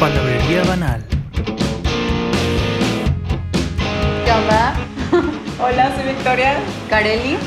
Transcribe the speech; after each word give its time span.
Palabrería 0.00 0.62
Banal. 0.64 1.04
¿Qué 4.24 4.30
onda? 4.32 4.74
Hola, 5.62 5.92
soy 5.96 6.12
Victoria 6.14 6.56
Carelli. 6.90 7.38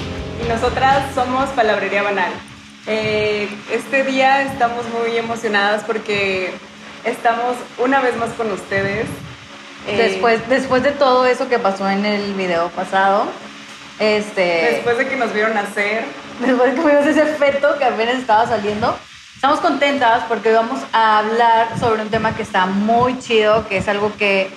y 0.44 0.48
nosotras 0.50 1.04
somos 1.14 1.50
Palabrería 1.50 2.04
Banal. 2.04 2.32
Eh, 2.88 3.50
este 3.72 4.04
día 4.04 4.44
estamos 4.44 4.86
muy 4.90 5.18
emocionadas 5.18 5.84
porque 5.84 6.52
estamos 7.04 7.56
una 7.78 8.00
vez 8.00 8.16
más 8.18 8.30
con 8.32 8.52
ustedes. 8.52 9.06
Eh, 9.88 9.98
Después, 9.98 10.48
después 10.50 10.84
de 10.84 10.92
todo 10.92 11.26
eso 11.26 11.48
que 11.48 11.60
pasó 11.60 11.90
en 11.90 12.06
el 12.06 12.34
video 12.34 12.70
pasado, 12.70 13.26
este, 14.00 14.72
después 14.72 14.98
de 14.98 15.08
que 15.08 15.16
nos 15.16 15.34
vieron 15.34 15.58
hacer, 15.58 16.04
después 16.40 16.72
de 16.76 16.82
que 16.82 16.88
vimos 16.88 17.06
ese 17.06 17.26
feto 17.26 17.78
que 17.78 17.86
apenas 17.86 18.16
estaba 18.16 18.46
saliendo, 18.48 18.98
estamos 19.38 19.60
contentas 19.60 20.24
porque 20.28 20.52
vamos 20.52 20.80
a 20.92 21.20
hablar 21.20 21.80
sobre 21.80 22.02
un 22.02 22.10
tema 22.10 22.36
que 22.36 22.42
está 22.42 22.66
muy 22.66 23.20
chido, 23.20 23.68
que 23.68 23.78
es 23.78 23.88
algo 23.88 24.12
que 24.18 24.50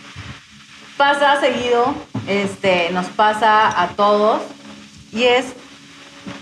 pasa 0.97 1.39
seguido, 1.39 1.95
este, 2.27 2.89
nos 2.91 3.05
pasa 3.09 3.79
a 3.79 3.89
todos, 3.89 4.41
y 5.13 5.25
es 5.25 5.53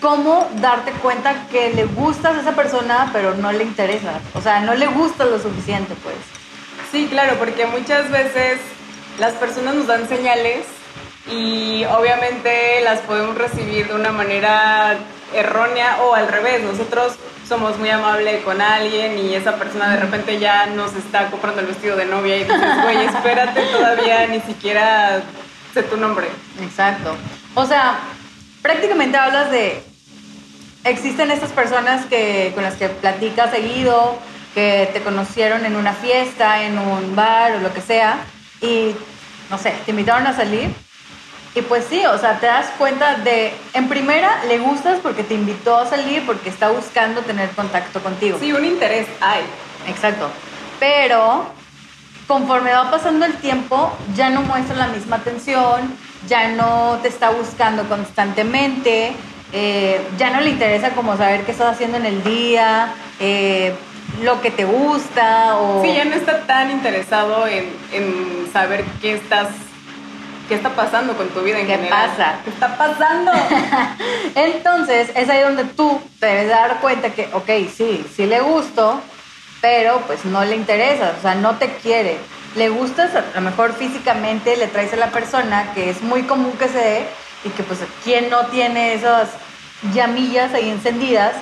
cómo 0.00 0.48
darte 0.60 0.92
cuenta 0.92 1.48
que 1.48 1.74
le 1.74 1.86
gustas 1.86 2.36
a 2.36 2.40
esa 2.42 2.52
persona, 2.52 3.10
pero 3.12 3.34
no 3.34 3.50
le 3.50 3.64
interesa. 3.64 4.20
O 4.34 4.40
sea, 4.40 4.60
no 4.60 4.72
le 4.74 4.86
gustas 4.86 5.28
lo 5.28 5.40
suficiente, 5.40 5.96
pues. 6.04 6.14
sí, 6.92 7.08
claro, 7.10 7.40
porque 7.40 7.66
muchas 7.66 8.08
veces 8.08 8.60
las 9.18 9.32
personas 9.34 9.74
nos 9.74 9.88
dan 9.88 10.08
señales 10.08 10.64
y 11.28 11.84
obviamente 11.86 12.82
las 12.84 13.00
podemos 13.00 13.36
recibir 13.36 13.88
de 13.88 13.94
una 13.94 14.12
manera 14.12 14.94
errónea 15.34 15.98
o 16.04 16.14
al 16.14 16.28
revés. 16.28 16.62
Nosotros 16.62 17.18
somos 17.48 17.78
muy 17.78 17.88
amables 17.88 18.44
con 18.44 18.60
alguien 18.60 19.18
y 19.18 19.34
esa 19.34 19.56
persona 19.56 19.90
de 19.90 19.96
repente 19.96 20.38
ya 20.38 20.66
nos 20.66 20.94
está 20.94 21.30
comprando 21.30 21.62
el 21.62 21.66
vestido 21.66 21.96
de 21.96 22.04
novia 22.04 22.36
y 22.36 22.44
dices, 22.44 22.82
güey, 22.82 23.06
espérate 23.06 23.62
todavía, 23.72 24.26
ni 24.26 24.40
siquiera 24.40 25.22
sé 25.72 25.82
tu 25.84 25.96
nombre. 25.96 26.28
Exacto. 26.60 27.16
O 27.54 27.64
sea, 27.64 28.00
prácticamente 28.60 29.16
hablas 29.16 29.50
de. 29.50 29.82
Existen 30.84 31.30
estas 31.30 31.50
personas 31.50 32.04
que, 32.06 32.52
con 32.54 32.62
las 32.62 32.74
que 32.74 32.88
platicas 32.88 33.50
seguido, 33.50 34.18
que 34.54 34.90
te 34.92 35.00
conocieron 35.00 35.64
en 35.64 35.74
una 35.74 35.92
fiesta, 35.92 36.62
en 36.62 36.78
un 36.78 37.16
bar 37.16 37.52
o 37.52 37.60
lo 37.60 37.72
que 37.72 37.80
sea, 37.80 38.18
y 38.60 38.94
no 39.50 39.58
sé, 39.58 39.74
te 39.84 39.90
invitaron 39.90 40.26
a 40.26 40.36
salir. 40.36 40.70
Y 41.54 41.62
pues 41.62 41.84
sí, 41.88 42.04
o 42.06 42.18
sea, 42.18 42.38
te 42.38 42.46
das 42.46 42.66
cuenta 42.78 43.16
de, 43.16 43.52
en 43.72 43.88
primera, 43.88 44.44
le 44.46 44.58
gustas 44.58 45.00
porque 45.02 45.24
te 45.24 45.34
invitó 45.34 45.76
a 45.76 45.86
salir, 45.86 46.24
porque 46.26 46.50
está 46.50 46.68
buscando 46.68 47.22
tener 47.22 47.50
contacto 47.50 48.00
contigo. 48.00 48.38
Sí, 48.38 48.52
un 48.52 48.64
interés 48.64 49.06
hay. 49.20 49.42
Exacto. 49.88 50.28
Pero 50.78 51.46
conforme 52.28 52.72
va 52.72 52.90
pasando 52.90 53.24
el 53.24 53.34
tiempo, 53.38 53.96
ya 54.14 54.30
no 54.30 54.42
muestra 54.42 54.76
la 54.76 54.88
misma 54.88 55.16
atención, 55.16 55.92
ya 56.28 56.48
no 56.48 56.98
te 57.02 57.08
está 57.08 57.30
buscando 57.30 57.88
constantemente, 57.88 59.12
eh, 59.52 60.00
ya 60.18 60.30
no 60.30 60.40
le 60.40 60.50
interesa 60.50 60.90
como 60.90 61.16
saber 61.16 61.44
qué 61.44 61.52
estás 61.52 61.72
haciendo 61.72 61.96
en 61.96 62.04
el 62.04 62.22
día, 62.22 62.92
eh, 63.18 63.74
lo 64.22 64.40
que 64.42 64.50
te 64.50 64.64
gusta 64.64 65.56
o... 65.56 65.82
Sí, 65.82 65.94
ya 65.94 66.04
no 66.04 66.14
está 66.14 66.46
tan 66.46 66.70
interesado 66.70 67.46
en, 67.46 67.72
en 67.92 68.48
saber 68.52 68.84
qué 69.00 69.14
estás, 69.14 69.48
qué 70.48 70.54
está 70.54 70.70
pasando 70.70 71.14
con 71.16 71.28
tu 71.28 71.40
vida 71.42 71.58
en 71.60 71.66
¿Qué 71.66 71.76
general. 71.76 72.10
pasa? 72.10 72.38
¿Qué 72.44 72.50
está 72.50 72.76
pasando? 72.76 73.32
Entonces, 74.34 75.10
es 75.14 75.28
ahí 75.28 75.42
donde 75.42 75.64
tú 75.64 76.00
te 76.20 76.26
debes 76.26 76.48
dar 76.48 76.80
cuenta 76.80 77.10
que, 77.10 77.28
ok, 77.32 77.48
sí, 77.74 78.04
sí 78.14 78.26
le 78.26 78.40
gusto, 78.40 79.00
pero 79.60 80.00
pues 80.06 80.24
no 80.24 80.44
le 80.44 80.56
interesa, 80.56 81.14
o 81.18 81.22
sea, 81.22 81.34
no 81.34 81.56
te 81.56 81.68
quiere. 81.76 82.16
Le 82.56 82.68
gustas 82.70 83.14
a 83.14 83.24
lo 83.34 83.40
mejor 83.42 83.74
físicamente, 83.74 84.56
le 84.56 84.66
traes 84.68 84.92
a 84.92 84.96
la 84.96 85.08
persona, 85.10 85.72
que 85.74 85.90
es 85.90 86.02
muy 86.02 86.22
común 86.22 86.52
que 86.58 86.68
se 86.68 86.78
dé, 86.78 87.06
y 87.44 87.50
que 87.50 87.62
pues 87.62 87.78
quien 88.04 88.30
no 88.30 88.46
tiene 88.46 88.94
esas 88.94 89.28
llamillas 89.94 90.52
ahí 90.54 90.70
encendidas, 90.70 91.34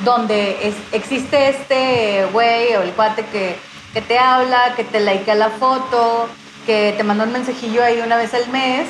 donde 0.00 0.58
es- 0.66 0.74
existe 0.92 1.50
este 1.50 2.26
güey 2.32 2.74
o 2.76 2.82
el 2.82 2.90
cuate 2.92 3.24
que, 3.26 3.56
que 3.92 4.00
te 4.00 4.18
habla, 4.18 4.74
que 4.74 4.82
te 4.84 4.98
likea 5.00 5.34
la 5.36 5.50
foto, 5.50 6.28
que 6.66 6.94
te 6.96 7.04
manda 7.04 7.24
un 7.24 7.32
mensajillo 7.32 7.82
ahí 7.82 8.00
una 8.00 8.16
vez 8.16 8.34
al 8.34 8.48
mes, 8.48 8.86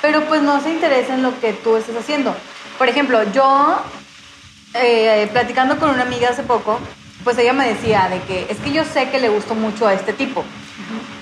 pero 0.00 0.22
pues 0.24 0.42
no 0.42 0.60
se 0.60 0.70
interesa 0.70 1.14
en 1.14 1.22
lo 1.22 1.38
que 1.40 1.52
tú 1.52 1.76
estás 1.76 1.96
haciendo. 1.96 2.34
Por 2.78 2.88
ejemplo, 2.88 3.22
yo, 3.32 3.82
eh, 4.74 5.28
platicando 5.32 5.78
con 5.78 5.90
una 5.90 6.02
amiga 6.02 6.30
hace 6.30 6.42
poco, 6.42 6.78
pues 7.24 7.36
ella 7.38 7.52
me 7.52 7.68
decía 7.68 8.08
de 8.08 8.20
que 8.22 8.46
es 8.50 8.58
que 8.58 8.72
yo 8.72 8.84
sé 8.84 9.10
que 9.10 9.18
le 9.18 9.28
gustó 9.28 9.54
mucho 9.54 9.86
a 9.86 9.94
este 9.94 10.12
tipo. 10.12 10.44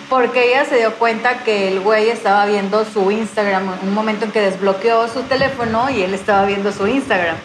Porque 0.09 0.51
ella 0.51 0.65
se 0.65 0.77
dio 0.77 0.95
cuenta 0.95 1.39
que 1.39 1.69
el 1.69 1.81
güey 1.81 2.11
estaba 2.11 2.47
viendo 2.47 2.85
su 2.85 3.11
Instagram, 3.11 3.79
un 3.83 3.93
momento 3.93 4.25
en 4.25 4.31
que 4.31 4.41
desbloqueó 4.41 5.09
su 5.09 5.23
teléfono 5.23 5.91
y 5.91 6.03
él 6.03 6.15
estaba 6.15 6.47
viendo 6.47 6.71
su 6.71 6.87
Instagram. 6.87 7.37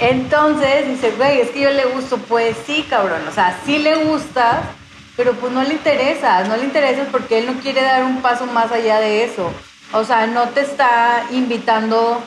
Entonces 0.00 0.86
dice, 0.88 1.12
güey, 1.16 1.40
es 1.40 1.50
que 1.50 1.60
yo 1.60 1.70
le 1.70 1.86
gusto, 1.86 2.18
pues 2.18 2.56
sí, 2.66 2.86
cabrón, 2.88 3.22
o 3.28 3.32
sea, 3.32 3.58
sí 3.64 3.78
le 3.78 3.96
gustas, 4.04 4.60
pero 5.22 5.36
pues 5.36 5.52
no 5.52 5.62
le 5.62 5.74
interesas, 5.74 6.48
no 6.48 6.56
le 6.56 6.64
interesas 6.64 7.06
porque 7.12 7.38
él 7.38 7.46
no 7.46 7.52
quiere 7.60 7.80
dar 7.80 8.02
un 8.02 8.20
paso 8.22 8.44
más 8.46 8.72
allá 8.72 8.98
de 8.98 9.22
eso. 9.22 9.52
O 9.92 10.02
sea, 10.04 10.26
no 10.26 10.48
te 10.48 10.62
está 10.62 11.22
invitando 11.30 12.20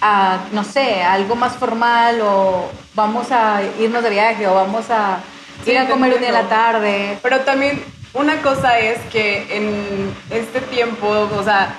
a, 0.00 0.38
no 0.50 0.64
sé, 0.64 1.02
a 1.02 1.12
algo 1.12 1.36
más 1.36 1.52
formal 1.52 2.20
o 2.22 2.72
vamos 2.96 3.30
a 3.30 3.60
irnos 3.78 4.02
de 4.02 4.10
viaje 4.10 4.48
o 4.48 4.54
vamos 4.54 4.90
a 4.90 5.20
Sí, 5.64 5.70
ir 5.70 5.78
a 5.78 5.86
comer 5.86 6.14
un 6.14 6.20
día 6.20 6.32
la 6.32 6.48
tarde. 6.48 7.18
Pero 7.22 7.40
también 7.40 7.84
una 8.14 8.42
cosa 8.42 8.80
es 8.80 8.98
que 9.12 9.56
en 9.56 10.12
este 10.30 10.60
tiempo, 10.62 11.06
o 11.08 11.42
sea, 11.44 11.72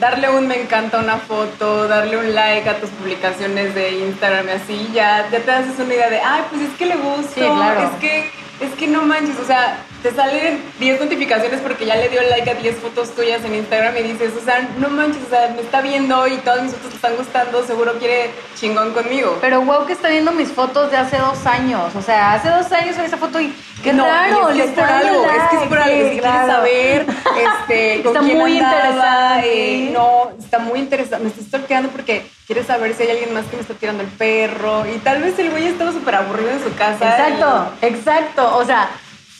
darle 0.00 0.30
un 0.30 0.46
me 0.48 0.62
encanta 0.62 0.98
a 0.98 1.02
una 1.02 1.18
foto, 1.18 1.86
darle 1.86 2.16
un 2.16 2.34
like 2.34 2.66
a 2.66 2.78
tus 2.80 2.88
publicaciones 2.90 3.74
de 3.74 3.90
Instagram 4.06 4.48
y 4.48 4.50
así, 4.52 4.90
ya, 4.94 5.28
ya 5.30 5.40
te 5.40 5.50
haces 5.50 5.78
una 5.78 5.92
idea 5.92 6.08
de, 6.08 6.20
ay, 6.20 6.44
pues 6.48 6.62
es 6.62 6.70
que 6.78 6.86
le 6.86 6.94
Sí, 6.94 7.40
claro. 7.40 7.80
es 7.82 8.00
que, 8.00 8.41
es 8.62 8.72
que 8.74 8.86
no 8.86 9.02
manches, 9.02 9.38
o 9.38 9.44
sea, 9.44 9.84
te 10.02 10.12
salen 10.12 10.60
10 10.80 11.00
notificaciones 11.00 11.60
porque 11.60 11.86
ya 11.86 11.94
le 11.96 12.08
dio 12.08 12.20
like 12.28 12.50
a 12.50 12.54
10 12.54 12.76
fotos 12.76 13.14
tuyas 13.14 13.44
en 13.44 13.54
Instagram 13.54 13.96
y 13.98 14.02
dices, 14.02 14.32
o 14.40 14.44
sea, 14.44 14.68
no 14.78 14.88
manches, 14.88 15.22
o 15.26 15.30
sea, 15.30 15.48
me 15.54 15.62
está 15.62 15.80
viendo 15.80 16.26
y 16.26 16.36
todas 16.38 16.62
mis 16.62 16.72
fotos 16.72 16.90
le 16.90 16.96
están 16.96 17.16
gustando, 17.16 17.64
seguro 17.64 17.92
quiere 17.98 18.30
chingón 18.56 18.92
conmigo. 18.92 19.38
Pero 19.40 19.62
wow 19.62 19.86
que 19.86 19.92
está 19.92 20.08
viendo 20.08 20.32
mis 20.32 20.48
fotos 20.50 20.90
de 20.90 20.96
hace 20.96 21.18
dos 21.18 21.46
años. 21.46 21.94
O 21.94 22.02
sea, 22.02 22.34
hace 22.34 22.48
dos 22.48 22.70
años 22.72 22.96
en 22.98 23.04
esa 23.04 23.16
foto 23.16 23.40
y 23.40 23.54
qué 23.82 23.92
no, 23.92 24.04
raro, 24.04 24.54
y 24.54 24.60
es 24.60 24.70
que 24.70 24.70
es 24.70 24.78
por 24.80 24.84
algo, 24.84 25.24
es 25.24 25.42
que 25.50 25.56
es 25.56 25.62
por 25.68 25.78
algo, 25.78 25.96
quiere 25.96 26.18
claro. 26.18 26.52
saber 26.52 27.06
este, 27.36 28.02
con 28.04 28.16
Está 28.16 28.26
quién 28.26 28.38
muy 28.38 28.58
andaba, 28.58 29.36
interesante. 29.36 29.74
eh, 29.74 29.90
no, 29.92 30.32
está 30.38 30.58
muy 30.58 30.78
interesante, 30.80 31.24
me 31.24 31.30
está 31.30 31.42
stalkeando 31.42 31.88
porque 31.90 32.26
quiere 32.46 32.64
saber 32.64 32.94
si 32.94 33.04
hay 33.04 33.10
alguien 33.10 33.34
más 33.34 33.44
que 33.46 33.56
me 33.56 33.62
está 33.62 33.74
tirando 33.74 34.02
el 34.02 34.08
perro 34.08 34.84
y 34.92 34.98
tal 34.98 35.22
vez 35.22 35.38
el 35.38 35.50
güey 35.50 35.66
estaba 35.68 35.92
súper 35.92 36.14
aburrido 36.16 36.50
en 36.50 36.62
su 36.62 36.74
casa. 36.74 37.08
Exacto, 37.28 37.72
exacto. 37.82 38.56
O 38.56 38.64
sea, 38.64 38.90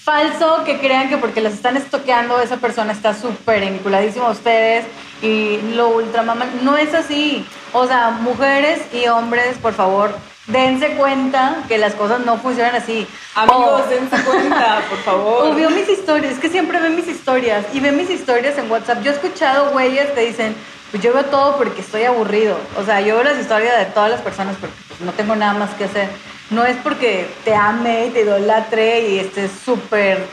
falso 0.05 0.65
que 0.65 0.79
crean 0.81 1.09
que 1.09 1.17
porque 1.17 1.41
las 1.41 1.53
están 1.53 1.77
estoqueando 1.77 2.41
esa 2.41 2.57
persona 2.57 2.93
está 2.93 3.15
súper 3.15 3.63
enculadísimo 3.63 4.27
a 4.27 4.31
ustedes 4.31 4.85
y 5.23 5.61
lo 5.75 5.91
ultramaman. 5.91 6.49
No 6.63 6.77
es 6.77 6.93
así. 6.95 7.47
O 7.73 7.87
sea, 7.87 8.11
mujeres 8.11 8.83
y 8.93 9.07
hombres, 9.07 9.57
por 9.59 9.73
favor, 9.75 10.15
dense 10.47 10.89
cuenta 10.97 11.59
que 11.69 11.79
las 11.79 11.95
cosas 11.95 12.21
no 12.21 12.37
funcionan 12.39 12.75
así. 12.75 13.07
amigos, 13.35 13.89
dense 13.89 14.23
cuenta, 14.25 14.83
por 14.89 14.99
favor. 15.05 15.47
o 15.47 15.55
veo 15.55 15.71
mis 15.71 15.89
historias, 15.89 16.33
es 16.33 16.39
que 16.39 16.49
siempre 16.51 16.81
ven 16.81 16.97
mis 16.97 17.07
historias 17.07 17.65
y 17.73 17.81
ven 17.81 17.97
mis 17.97 18.11
historias 18.11 18.59
en 18.59 18.71
WhatsApp. 18.71 19.03
Yo 19.03 19.13
he 19.13 19.15
escuchado 19.15 19.71
güeyes 19.71 20.11
que 20.11 20.21
dicen, 20.27 20.55
pues 20.91 21.03
yo 21.03 21.15
veo 21.15 21.25
todo 21.27 21.57
porque 21.57 21.81
estoy 21.81 22.05
aburrido. 22.05 22.59
O 22.77 22.85
sea, 22.85 23.01
yo 23.01 23.15
veo 23.15 23.25
las 23.25 23.39
historias 23.39 23.79
de 23.79 23.87
todas 23.87 24.11
las 24.11 24.21
personas 24.21 24.57
porque 24.61 24.75
pues, 24.89 25.01
no 25.01 25.13
tengo 25.13 25.37
nada 25.37 25.55
más 25.55 25.71
que 25.71 25.85
hacer. 25.85 26.09
No 26.53 26.65
es 26.65 26.77
porque 26.79 27.29
te 27.45 27.55
ame 27.55 28.07
y 28.07 28.11
te 28.11 28.23
idolatre 28.23 29.09
y 29.09 29.19
estés 29.19 29.51
súper 29.65 30.25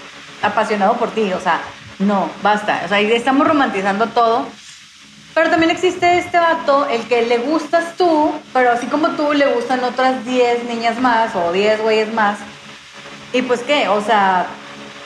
apasionado 0.41 0.95
por 0.97 1.11
ti. 1.11 1.31
O 1.33 1.39
sea, 1.39 1.61
no, 1.99 2.29
basta. 2.41 2.81
O 2.85 2.87
sea, 2.87 2.99
estamos 2.99 3.47
romantizando 3.47 4.07
todo. 4.07 4.45
Pero 5.33 5.49
también 5.49 5.71
existe 5.71 6.17
este 6.17 6.37
vato, 6.37 6.87
el 6.89 7.03
que 7.07 7.21
le 7.21 7.37
gustas 7.37 7.95
tú, 7.95 8.33
pero 8.51 8.71
así 8.71 8.87
como 8.87 9.09
tú, 9.09 9.31
le 9.33 9.45
gustan 9.53 9.83
otras 9.83 10.25
10 10.25 10.65
niñas 10.65 10.99
más 10.99 11.35
o 11.35 11.51
10 11.51 11.81
güeyes 11.81 12.13
más. 12.13 12.39
Y 13.31 13.43
pues 13.43 13.61
qué, 13.61 13.87
o 13.87 14.01
sea, 14.03 14.47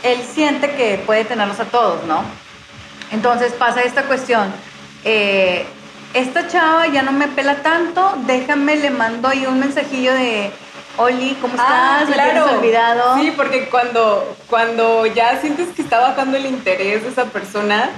él 0.01 0.21
siente 0.23 0.71
que 0.71 0.97
puede 1.05 1.25
tenerlos 1.25 1.59
a 1.59 1.65
todos, 1.65 2.03
¿no? 2.05 2.23
Entonces 3.11 3.51
pasa 3.53 3.83
esta 3.83 4.03
cuestión. 4.03 4.51
eh, 5.03 5.65
esta 6.13 6.47
chava 6.47 6.87
ya 6.87 7.01
no 7.01 7.11
me 7.11 7.27
pela 7.27 7.63
tanto, 7.63 8.15
déjame, 8.27 8.75
le 8.75 8.91
mando 8.91 9.27
ahí 9.27 9.45
un 9.47 9.59
mensajillo 9.59 10.13
de, 10.13 10.51
Oli, 10.97 11.35
¿cómo 11.41 11.53
estás? 11.55 11.67
Ah, 11.69 12.03
¿Me 12.07 12.13
claro. 12.13 12.31
tienes 12.45 12.57
olvidado? 12.59 13.15
Sí, 13.17 13.33
porque 13.35 13.67
cuando, 13.69 14.35
cuando 14.47 15.05
ya 15.07 15.39
sientes 15.41 15.69
que 15.75 15.81
está 15.81 15.99
bajando 15.99 16.37
el 16.37 16.45
interés 16.45 17.03
de 17.03 17.09
esa 17.09 17.25
persona, 17.25 17.89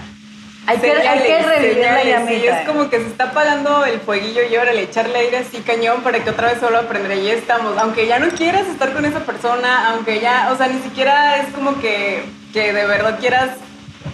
Hay 0.66 0.78
que, 0.78 0.92
hay 0.92 1.20
que 1.20 1.24
señales, 1.26 1.46
revivir 1.46 1.78
la 1.78 1.84
señales, 1.84 2.06
llamita. 2.08 2.32
sí, 2.40 2.48
es 2.48 2.68
como 2.68 2.90
que 2.90 2.98
se 3.00 3.08
está 3.08 3.26
apagando 3.26 3.84
el 3.86 4.00
fueguillo 4.00 4.42
y 4.50 4.56
órale, 4.56 4.84
echarle 4.84 5.18
aire 5.20 5.40
así 5.40 5.58
cañón 5.60 6.02
para 6.04 6.24
que 6.24 6.30
otra 6.30 6.48
vez 6.50 6.60
solo 6.62 6.80
aprender. 6.80 7.18
Y 7.18 7.30
estamos. 7.32 7.78
Aunque 7.78 8.08
ya 8.08 8.18
no 8.18 8.30
quieras 8.30 8.66
estar 8.68 8.94
con 8.94 9.04
esa 9.04 9.20
persona, 9.20 9.90
aunque 9.92 10.22
ya, 10.22 10.50
o 10.54 10.58
sea, 10.58 10.68
ni 10.68 10.82
siquiera 10.82 11.38
es 11.38 11.54
como 11.54 11.80
que 11.82 12.24
que 12.54 12.72
de 12.72 12.86
verdad 12.86 13.20
quieras 13.20 13.50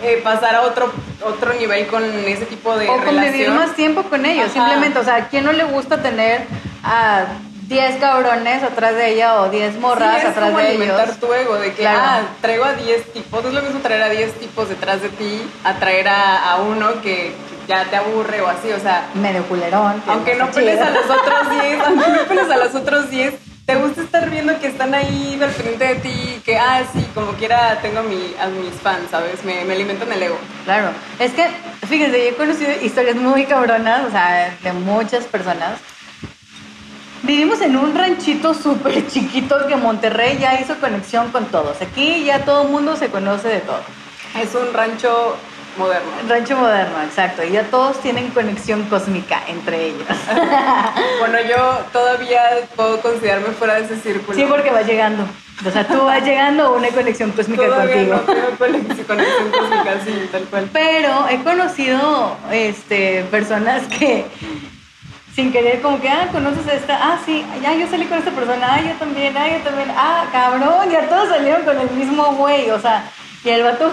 eh, 0.02 0.20
pasar 0.24 0.56
a 0.56 0.62
otro, 0.64 0.92
otro 1.24 1.54
nivel 1.54 1.86
con 1.86 2.04
ese 2.04 2.46
tipo 2.48 2.76
de 2.76 2.90
o 2.90 2.98
relación. 2.98 3.24
convivir 3.26 3.52
más 3.52 3.76
tiempo 3.76 4.02
con 4.04 4.26
ellos, 4.26 4.46
Ajá. 4.46 4.54
simplemente, 4.54 4.98
o 4.98 5.04
sea, 5.04 5.16
¿a 5.18 5.28
quién 5.28 5.44
no 5.46 5.52
le 5.52 5.64
gusta 5.66 6.02
tener 6.02 6.42
a 6.84 7.26
10 7.72 7.96
cabrones 8.00 8.62
atrás 8.64 8.96
de 8.96 9.14
ella 9.14 9.42
o 9.42 9.50
10 9.50 9.80
morras 9.80 10.16
Sí, 10.16 10.18
es 10.24 10.26
atrás 10.32 10.46
como 10.48 10.58
de 10.60 10.68
alimentar 10.68 11.06
ellos? 11.08 11.20
tu 11.20 11.34
ego, 11.34 11.56
de 11.56 11.72
que, 11.74 11.82
Claro. 11.82 12.00
ah, 12.04 12.20
traigo 12.42 12.66
a 12.66 12.74
10 12.74 13.14
tipos, 13.14 13.46
es 13.46 13.54
lo 13.54 13.62
mismo 13.62 13.80
traer 13.80 14.04
a 14.04 14.10
10 14.10 14.34
tipos 14.40 14.68
detrás 14.70 15.02
de 15.02 15.10
ti, 15.10 15.42
a 15.64 15.74
traer 15.76 16.10
a, 16.10 16.52
a 16.52 16.58
uno 16.58 17.02
que 17.02 17.32
ya 17.68 17.86
te 17.86 17.96
aburre 17.96 18.42
o 18.42 18.48
así, 18.50 18.72
o 18.72 18.80
sea, 18.80 19.06
Medio 19.14 19.44
culerón. 19.44 20.02
que 20.02 20.12
aunque 20.12 20.36
no 20.36 20.52
peles 20.52 20.76
chido. 20.80 20.86
a 20.88 20.92
los 20.92 21.06
otros 21.06 21.50
10, 21.62 21.80
aunque 21.88 22.08
no 22.10 22.24
peles 22.28 22.50
a 22.52 22.58
los 22.58 22.76
otros 22.76 23.10
10, 23.10 23.34
te 23.66 23.76
gusta 23.76 24.02
estar 24.02 24.30
viendo 24.30 24.60
que 24.60 24.68
están 24.68 24.94
ahí 24.94 25.40
al 25.42 25.52
pendiente 25.52 25.86
de 25.88 25.96
ti, 25.96 26.42
que, 26.44 26.58
ah, 26.58 26.82
sí, 26.92 27.08
como 27.14 27.32
quiera 27.34 27.80
tengo 27.82 28.04
mi, 28.04 28.36
a 28.42 28.48
mis 28.48 28.74
fans, 28.82 29.10
¿sabes? 29.12 29.46
Me, 29.46 29.64
me 29.64 29.76
alimentan 29.76 30.12
el 30.12 30.22
ego. 30.24 30.38
Claro, 30.66 30.90
es 31.20 31.32
que, 31.32 31.48
fíjense, 31.88 32.18
yo 32.22 32.30
he 32.32 32.36
conocido 32.36 32.70
historias 32.82 33.16
muy 33.16 33.46
cabronas, 33.46 34.02
o 34.08 34.12
sea, 34.12 34.54
de 34.62 34.74
muchas 34.74 35.24
personas. 35.26 35.80
Vivimos 37.24 37.62
en 37.62 37.76
un 37.78 37.96
ranchito 37.96 38.54
súper 38.54 39.08
chiquito 39.12 39.68
que 39.68 39.76
Monterrey 39.76 40.38
ya 40.40 40.60
hizo 40.60 40.76
conexión 40.80 41.32
con 41.32 41.46
todos. 41.46 41.82
Aquí 41.82 42.24
ya 42.24 42.44
todo 42.46 42.64
el 42.64 42.70
mundo 42.70 42.96
se 42.96 43.10
conoce 43.10 43.48
de 43.48 43.60
todo. 43.60 43.82
Es 44.42 44.56
un 44.56 44.74
rancho 44.74 45.36
moderno. 45.78 46.10
Rancho 46.28 46.58
moderno, 46.58 47.02
exacto. 47.04 47.44
Y 47.44 47.52
ya 47.52 47.64
todos 47.64 48.00
tienen 48.02 48.30
conexión 48.30 48.84
cósmica 48.86 49.42
entre 49.48 49.88
ellos. 49.88 50.08
Bueno, 51.20 51.38
yo 51.48 51.80
todavía 51.94 52.42
puedo 52.76 53.00
considerarme 53.00 53.50
fuera 53.50 53.76
de 53.76 53.82
ese 53.86 53.98
círculo. 53.98 54.36
Sí, 54.36 54.44
porque 54.50 54.72
vas 54.72 54.88
llegando. 54.88 55.24
O 55.66 55.70
sea, 55.70 55.86
tú 55.86 56.04
vas 56.04 56.24
llegando 56.24 56.66
a 56.66 56.70
una 56.72 56.88
conexión 56.90 57.32
cósmica 57.32 57.64
Todavía 57.64 57.96
contigo. 57.96 58.16
no 58.16 58.34
tengo 58.34 58.50
conexión, 58.58 59.06
conexión 59.06 59.52
cósmica, 59.52 59.94
sí, 60.04 60.30
tal 60.32 60.44
cual. 60.46 60.70
Pero 60.74 61.28
he 61.30 61.44
conocido 61.44 62.36
este, 62.52 63.24
personas 63.30 63.84
que 63.84 64.26
sin 65.36 65.52
querer 65.52 65.82
como 65.82 66.02
que, 66.02 66.10
ah, 66.10 66.28
conoces 66.32 66.68
a 66.68 66.74
esta, 66.74 67.00
ah, 67.02 67.20
sí, 67.26 67.46
ya 67.62 67.74
yo 67.74 67.88
salí 67.88 68.06
con 68.06 68.18
esta 68.18 68.32
persona, 68.32 68.76
ah, 68.76 68.82
yo 68.82 68.94
también, 68.96 69.36
ah, 69.38 69.48
yo 69.48 69.60
también, 69.60 69.90
ah, 69.96 70.26
cabrón, 70.32 70.90
ya 70.92 71.08
todos 71.08 71.30
salieron 71.30 71.64
con 71.64 71.80
el 71.80 71.90
mismo 71.92 72.36
güey, 72.36 72.70
o 72.72 72.80
sea, 72.80 73.10
y 73.44 73.50
el 73.50 73.64
vato, 73.64 73.92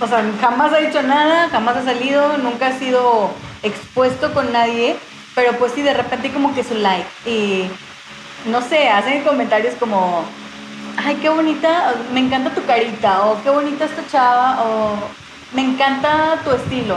o 0.00 0.06
sea, 0.06 0.24
jamás 0.40 0.72
ha 0.72 0.78
dicho 0.78 1.02
nada, 1.02 1.48
jamás 1.50 1.76
ha 1.76 1.84
salido, 1.84 2.36
nunca 2.38 2.68
ha 2.68 2.78
sido 2.78 3.30
expuesto 3.62 4.34
con 4.34 4.52
nadie, 4.52 4.96
pero 5.34 5.52
pues 5.52 5.72
sí, 5.72 5.82
de 5.82 5.94
repente 5.94 6.32
como 6.32 6.54
que 6.54 6.64
su 6.64 6.74
like 6.74 7.06
y, 7.26 7.70
no 8.46 8.60
sé, 8.60 8.88
hacen 8.88 9.22
comentarios 9.22 9.74
como, 9.76 10.24
ay, 10.96 11.16
qué 11.22 11.28
bonita, 11.28 11.94
me 12.12 12.20
encanta 12.20 12.50
tu 12.50 12.64
carita, 12.64 13.24
o 13.26 13.40
qué 13.42 13.50
bonita 13.50 13.84
esta 13.84 14.06
chava, 14.10 14.62
o 14.64 14.96
me 15.54 15.62
encanta 15.62 16.40
tu 16.44 16.50
estilo. 16.50 16.96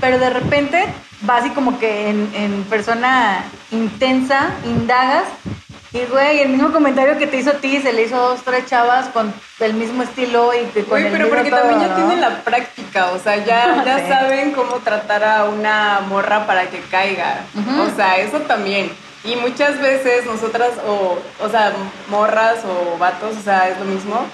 Pero 0.00 0.18
de 0.18 0.30
repente 0.30 0.86
vas 1.26 1.44
y 1.44 1.50
como 1.50 1.78
que 1.78 2.08
en, 2.08 2.30
en 2.34 2.64
persona 2.64 3.44
intensa, 3.70 4.50
indagas, 4.64 5.24
y 5.92 6.04
güey, 6.10 6.40
el 6.40 6.50
mismo 6.50 6.72
comentario 6.72 7.16
que 7.16 7.26
te 7.26 7.38
hizo 7.38 7.50
a 7.50 7.54
ti 7.54 7.80
se 7.80 7.92
le 7.92 8.02
hizo 8.02 8.16
a 8.16 8.28
dos, 8.28 8.42
tres 8.42 8.66
chavas 8.66 9.06
con 9.08 9.32
el 9.60 9.74
mismo 9.74 10.02
estilo 10.02 10.52
y 10.52 10.66
que 10.66 10.84
con 10.84 11.02
Uy, 11.02 11.08
pero 11.10 11.28
porque 11.28 11.48
todo, 11.50 11.60
también 11.60 11.80
ya 11.80 11.88
¿no? 11.88 11.94
tienen 11.94 12.20
la 12.20 12.30
práctica, 12.42 13.06
o 13.12 13.18
sea, 13.18 13.36
ya, 13.44 13.82
ya 13.86 13.98
Sí. 14.00 14.04
saben 14.08 14.52
cómo 14.52 14.76
tratar 14.76 15.24
a 15.24 15.44
una 15.44 16.00
morra 16.08 16.46
para 16.46 16.68
que 16.68 16.80
caiga. 16.90 17.40
Ujú. 17.54 17.82
O 17.82 17.96
sea, 17.96 18.16
eso 18.18 18.40
también. 18.40 18.90
Y 19.24 19.36
muchas 19.36 19.80
veces 19.80 20.26
nosotras, 20.26 20.70
o, 20.86 21.18
o 21.42 21.48
sea, 21.48 21.72
morras 22.08 22.58
o 22.64 22.98
vatos, 22.98 23.36
o 23.38 23.42
sea, 23.42 23.68
es 23.70 23.78
lo 23.78 23.86
mismo, 23.86 24.26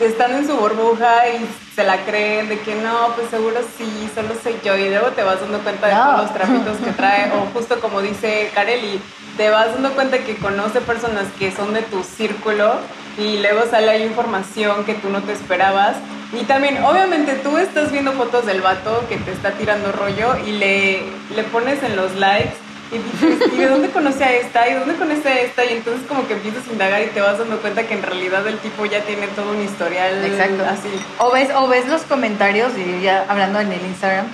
están 0.00 0.32
en 0.34 0.46
su 0.46 0.56
burbuja 0.56 1.28
y 1.28 1.46
se 1.74 1.84
la 1.84 1.98
creen 2.04 2.48
de 2.48 2.58
que 2.60 2.74
no, 2.74 3.08
pues 3.16 3.28
seguro 3.30 3.60
sí, 3.78 4.10
solo 4.14 4.28
soy 4.42 4.56
yo. 4.64 4.76
Y 4.76 4.88
luego 4.90 5.08
te 5.08 5.22
vas 5.22 5.40
dando 5.40 5.58
cuenta 5.60 5.86
de 5.88 5.94
No. 5.94 6.04
todos 6.04 6.22
los 6.22 6.34
trapitos 6.34 6.76
que 6.78 6.90
trae, 6.92 7.30
o 7.34 7.46
justo 7.58 7.80
como 7.80 8.00
dice 8.02 8.50
Kareli, 8.54 9.00
te 9.36 9.50
vas 9.50 9.72
dando 9.72 9.92
cuenta 9.92 10.18
que 10.18 10.36
conoce 10.36 10.80
personas 10.80 11.24
que 11.38 11.50
son 11.52 11.72
de 11.74 11.82
tu 11.82 12.02
círculo 12.02 12.74
y 13.18 13.38
luego 13.38 13.62
sale 13.70 13.90
ahí 13.90 14.02
información 14.04 14.84
que 14.84 14.94
tú 14.94 15.08
no 15.10 15.22
te 15.22 15.32
esperabas. 15.32 15.96
Y 16.32 16.44
también, 16.44 16.82
obviamente, 16.84 17.32
tú 17.42 17.56
estás 17.56 17.92
viendo 17.92 18.12
fotos 18.12 18.44
del 18.46 18.60
vato 18.60 19.04
que 19.08 19.16
te 19.16 19.32
está 19.32 19.52
tirando 19.52 19.92
rollo 19.92 20.36
y 20.44 20.52
le, 20.52 21.02
le 21.34 21.42
pones 21.44 21.82
en 21.82 21.94
los 21.96 22.14
likes 22.16 22.54
y 22.92 22.98
dices, 22.98 23.52
¿y 23.52 23.56
de 23.56 23.68
dónde 23.68 23.90
conoce 23.90 24.24
a 24.24 24.32
esta? 24.32 24.68
¿Y 24.68 24.74
de 24.74 24.78
dónde 24.78 24.94
conoce 24.94 25.28
a 25.28 25.40
esta? 25.40 25.64
Y 25.64 25.74
entonces 25.74 26.06
como 26.06 26.26
que 26.26 26.34
empiezas 26.34 26.66
a 26.68 26.72
indagar 26.72 27.02
y 27.02 27.06
te 27.06 27.20
vas 27.20 27.38
dando 27.38 27.58
cuenta 27.58 27.86
que 27.86 27.94
en 27.94 28.02
realidad 28.02 28.46
el 28.46 28.58
tipo 28.58 28.86
ya 28.86 29.00
tiene 29.02 29.26
todo 29.28 29.50
un 29.50 29.62
historial 29.62 30.24
Exacto. 30.24 30.64
así. 30.64 30.88
O 31.18 31.32
ves, 31.32 31.48
o 31.54 31.66
ves 31.66 31.86
los 31.88 32.02
comentarios, 32.02 32.72
y 32.76 33.02
ya 33.02 33.24
hablando 33.28 33.60
en 33.60 33.72
el 33.72 33.84
Instagram, 33.84 34.26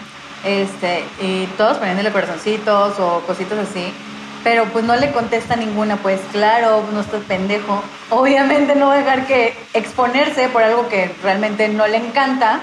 este, 0.44 1.04
y 1.20 1.46
todos 1.56 1.78
poniéndole 1.78 2.10
corazoncitos 2.10 2.99
o 2.99 3.20
cositas 3.26 3.58
así, 3.58 3.93
pero 4.44 4.64
pues 4.66 4.84
no 4.84 4.96
le 4.96 5.12
contesta 5.12 5.56
ninguna, 5.56 5.96
pues 5.96 6.20
claro, 6.32 6.84
no 6.93 7.00
estás 7.00 7.22
pendejo. 7.22 7.82
Obviamente 8.10 8.75
no 8.75 8.88
va 8.88 8.94
a 8.94 8.99
dejar 8.99 9.26
que 9.26 9.56
exponerse 9.72 10.49
por 10.49 10.62
algo 10.62 10.88
que 10.88 11.14
realmente 11.22 11.69
no 11.69 11.87
le 11.87 11.99
encanta, 11.99 12.60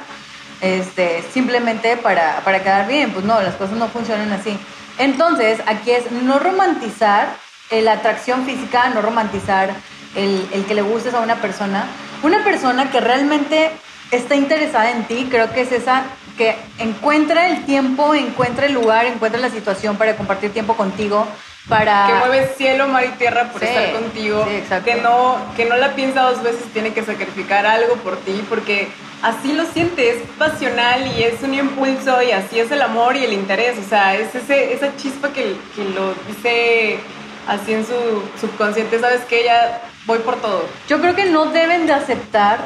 este, 0.61 1.23
simplemente 1.33 1.95
para, 1.97 2.41
para 2.43 2.61
quedar 2.61 2.87
bien. 2.87 3.11
Pues 3.11 3.25
no, 3.25 3.41
las 3.41 3.55
cosas 3.55 3.77
no 3.77 3.87
funcionan 3.87 4.31
así. 4.33 4.59
Entonces, 4.99 5.59
aquí 5.65 5.91
es 5.91 6.11
no 6.11 6.37
romantizar 6.37 7.35
eh, 7.71 7.81
la 7.81 7.93
atracción 7.93 8.45
física, 8.45 8.89
no 8.89 9.01
romantizar 9.01 9.71
el, 10.15 10.47
el 10.53 10.65
que 10.65 10.75
le 10.75 10.81
gustes 10.83 11.13
a 11.15 11.21
una 11.21 11.37
persona. 11.37 11.87
Una 12.21 12.43
persona 12.43 12.91
que 12.91 12.99
realmente 12.99 13.71
está 14.11 14.35
interesada 14.35 14.91
en 14.91 15.05
ti, 15.05 15.27
creo 15.29 15.51
que 15.51 15.61
es 15.61 15.71
esa 15.71 16.03
que 16.37 16.55
encuentra 16.77 17.49
el 17.49 17.65
tiempo, 17.65 18.13
encuentra 18.13 18.65
el 18.65 18.73
lugar, 18.73 19.05
encuentra 19.05 19.41
la 19.41 19.49
situación 19.49 19.97
para 19.97 20.15
compartir 20.15 20.51
tiempo 20.51 20.75
contigo, 20.75 21.27
para... 21.67 22.07
que 22.07 22.13
mueve 22.13 22.53
cielo, 22.57 22.87
mar 22.87 23.05
y 23.05 23.17
tierra 23.17 23.51
por 23.51 23.61
Sí, 23.61 23.67
estar 23.67 23.93
contigo, 23.93 24.47
sí, 24.47 24.63
que 24.85 24.95
no 24.95 25.37
que 25.55 25.65
no 25.65 25.75
la 25.77 25.93
piensa 25.95 26.21
dos 26.23 26.41
veces, 26.41 26.63
tiene 26.73 26.93
que 26.93 27.03
sacrificar 27.03 27.65
algo 27.65 27.95
por 27.95 28.17
ti, 28.17 28.43
porque 28.49 28.87
así 29.21 29.53
lo 29.53 29.65
siente, 29.65 30.09
es 30.09 30.17
pasional 30.37 31.05
y 31.07 31.23
es 31.23 31.41
un 31.43 31.53
impulso 31.53 32.21
y 32.21 32.31
así 32.31 32.59
es 32.59 32.71
el 32.71 32.81
amor 32.81 33.15
y 33.17 33.25
el 33.25 33.33
interés, 33.33 33.77
o 33.77 33.87
sea, 33.87 34.15
es 34.15 34.33
ese, 34.33 34.73
esa 34.73 34.95
chispa 34.95 35.29
que, 35.29 35.55
que 35.75 35.83
lo 35.83 36.13
dice 36.27 36.99
así 37.47 37.73
en 37.73 37.85
su 37.85 38.23
subconsciente, 38.39 38.99
sabes 38.99 39.21
que 39.21 39.43
ya 39.43 39.81
voy 40.05 40.19
por 40.19 40.35
todo. 40.37 40.65
Yo 40.87 40.99
creo 41.01 41.15
que 41.15 41.25
no 41.25 41.47
deben 41.47 41.87
de 41.87 41.93
aceptar 41.93 42.59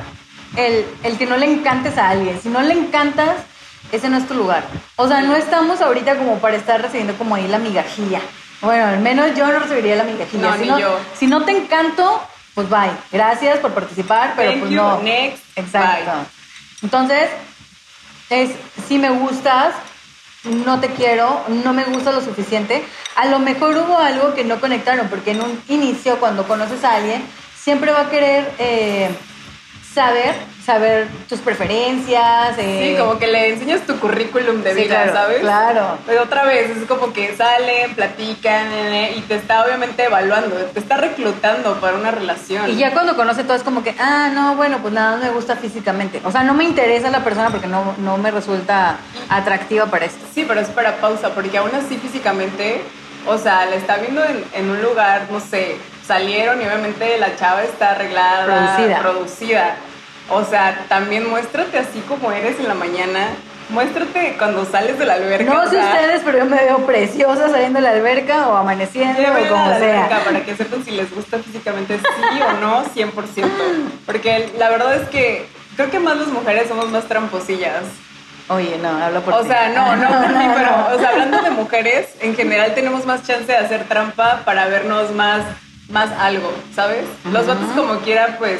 el, 0.56 0.86
el 1.04 1.18
que 1.18 1.25
no 1.25 1.38
le 1.38 1.45
encantes 1.45 1.98
a 1.98 2.10
alguien. 2.10 2.40
Si 2.42 2.50
no 2.50 2.62
le 2.62 2.74
encantas, 2.74 3.38
ese 3.92 4.09
no 4.09 4.18
es 4.18 4.28
tu 4.28 4.33
lugar. 4.33 4.64
O 4.95 5.07
sea, 5.07 5.21
no 5.21 5.35
estamos 5.35 5.81
ahorita 5.81 6.18
como 6.18 6.40
para 6.40 6.57
estar 6.57 6.81
recibiendo 6.81 7.16
como 7.16 7.35
ahí 7.35 7.47
la 7.47 7.59
migajilla. 7.59 8.21
Bueno, 8.63 8.87
al 8.87 8.99
menos 8.99 9.35
yo 9.35 9.45
no 9.45 9.59
recibiría 9.59 9.95
la 9.97 10.05
migajilla. 10.05 10.49
No, 10.49 10.53
si 10.55 10.61
ni 10.61 10.67
no, 10.67 10.79
yo. 10.79 10.99
Si 11.19 11.27
no 11.27 11.43
te 11.43 11.51
encanto, 11.51 12.23
pues 12.55 12.69
bye. 12.69 12.91
Gracias 13.11 13.59
por 13.59 13.73
participar, 13.73 14.33
pero 14.35 14.51
Thank 14.51 14.59
pues 14.61 14.71
you, 14.71 14.77
no. 14.77 15.01
next, 15.01 15.43
Exacto. 15.55 16.11
bye. 16.11 16.25
Entonces, 16.81 17.29
es 18.29 18.51
si 18.87 18.97
me 18.97 19.09
gustas, 19.09 19.75
no 20.43 20.79
te 20.79 20.87
quiero, 20.89 21.43
no 21.49 21.73
me 21.73 21.83
gusta 21.83 22.11
lo 22.11 22.21
suficiente. 22.21 22.83
A 23.15 23.25
lo 23.25 23.39
mejor 23.39 23.77
hubo 23.77 23.97
algo 23.97 24.33
que 24.33 24.43
no 24.43 24.59
conectaron, 24.59 25.07
porque 25.07 25.31
en 25.31 25.41
un 25.41 25.61
inicio, 25.67 26.19
cuando 26.19 26.47
conoces 26.47 26.83
a 26.83 26.95
alguien, 26.95 27.23
siempre 27.55 27.91
va 27.91 28.01
a 28.01 28.09
querer 28.09 28.51
eh, 28.59 29.09
saber, 29.93 30.35
saber 30.65 31.07
tus 31.27 31.39
preferencias. 31.39 32.57
eh, 32.57 32.93
Sí, 32.95 33.01
como 33.01 33.19
que 33.19 33.27
le 33.27 33.49
enseñas 33.53 33.81
tu 33.81 33.99
currículum 33.99 34.61
de 34.63 34.73
Sí, 34.73 34.83
vida, 34.83 35.03
claro, 35.03 35.13
¿sabes? 35.13 35.39
claro. 35.41 35.97
Pero 36.05 36.23
otra 36.23 36.43
vez, 36.45 36.69
es 36.77 36.85
como 36.87 37.11
que 37.13 37.35
salen, 37.35 37.93
platican 37.95 38.67
y 39.15 39.21
te 39.21 39.35
está 39.35 39.63
obviamente 39.65 40.05
evaluando, 40.05 40.55
te 40.55 40.79
está 40.79 40.97
reclutando 40.97 41.75
para 41.81 41.97
una 41.97 42.11
relación. 42.11 42.69
Y 42.69 42.75
ya 42.77 42.91
cuando 42.91 43.15
conoce 43.15 43.43
todo 43.43 43.55
es 43.55 43.63
como 43.63 43.83
que, 43.83 43.95
ah, 43.99 44.29
no, 44.33 44.55
bueno, 44.55 44.79
pues 44.81 44.93
nada, 44.93 45.17
no 45.17 45.23
me 45.23 45.29
gusta 45.31 45.55
físicamente. 45.55 46.21
O 46.23 46.31
sea, 46.31 46.43
no 46.43 46.53
me 46.53 46.63
interesa 46.63 47.09
la 47.09 47.23
persona 47.23 47.49
porque 47.49 47.67
no, 47.67 47.93
no 47.97 48.17
me 48.17 48.31
resulta 48.31 48.97
atractiva 49.29 49.87
para 49.87 50.05
esto. 50.05 50.25
Sí, 50.33 50.45
pero 50.47 50.59
es 50.61 50.69
para 50.69 50.97
pausa, 50.97 51.29
porque 51.33 51.57
aún 51.57 51.71
así 51.75 51.97
físicamente, 51.97 52.81
o 53.27 53.37
sea, 53.37 53.65
la 53.65 53.75
está 53.75 53.97
viendo 53.97 54.23
en, 54.23 54.43
en 54.53 54.69
un 54.69 54.81
lugar, 54.81 55.27
no 55.29 55.39
sé, 55.39 55.77
salieron 56.05 56.61
y 56.61 56.65
obviamente 56.65 57.17
la 57.17 57.35
chava 57.35 57.63
está 57.63 57.91
arreglada, 57.91 58.45
Producida. 58.45 58.99
producida. 58.99 59.75
O 60.30 60.44
sea, 60.44 60.85
también 60.87 61.30
muéstrate 61.30 61.77
así 61.77 61.99
como 62.07 62.31
eres 62.31 62.59
en 62.59 62.68
la 62.68 62.73
mañana. 62.73 63.30
Muéstrate 63.69 64.35
cuando 64.37 64.65
sales 64.65 64.99
de 64.99 65.06
la 65.06 65.13
alberca. 65.13 65.53
No 65.53 65.69
sé 65.69 65.77
ustedes, 65.77 66.21
pero 66.25 66.39
yo 66.39 66.45
me 66.45 66.57
veo 66.57 66.77
preciosa 66.85 67.49
saliendo 67.49 67.80
de 67.80 67.83
la 67.83 67.92
alberca 67.92 68.49
o 68.49 68.57
amaneciendo 68.57 69.19
Llévenla 69.19 69.47
o 69.47 69.49
como 69.49 69.65
a 69.65 69.69
la 69.69 69.80
sea. 69.80 70.06
alberca 70.06 70.23
para 70.25 70.45
que 70.45 70.56
sepan 70.56 70.83
si 70.83 70.92
les 70.92 71.13
gusta 71.13 71.39
físicamente 71.39 71.97
sí 71.97 72.42
o 72.42 72.53
no, 72.59 72.83
100%. 72.85 73.11
Porque 74.06 74.51
la 74.57 74.69
verdad 74.69 74.95
es 74.95 75.07
que 75.09 75.47
creo 75.75 75.89
que 75.89 75.99
más 75.99 76.18
las 76.18 76.27
mujeres 76.27 76.68
somos 76.68 76.89
más 76.89 77.06
tramposillas. 77.06 77.83
Oye, 78.49 78.77
no, 78.81 78.89
hablo 78.89 79.21
por 79.21 79.33
O 79.35 79.44
sea, 79.45 79.69
no, 79.69 79.95
no 79.95 80.07
por 80.21 80.35
mí, 80.35 80.45
pero 80.56 80.95
o 80.95 80.99
sea, 80.99 81.09
hablando 81.09 81.42
de 81.42 81.49
mujeres, 81.51 82.09
en 82.19 82.35
general 82.35 82.73
tenemos 82.75 83.06
más 83.06 83.25
chance 83.25 83.45
de 83.45 83.57
hacer 83.57 83.85
trampa 83.87 84.42
para 84.44 84.68
vernos 84.68 85.11
más, 85.11 85.42
más 85.89 86.11
algo, 86.19 86.51
¿sabes? 86.75 87.06
Los 87.31 87.47
vatos 87.47 87.69
como 87.75 87.99
quiera, 87.99 88.35
pues, 88.37 88.59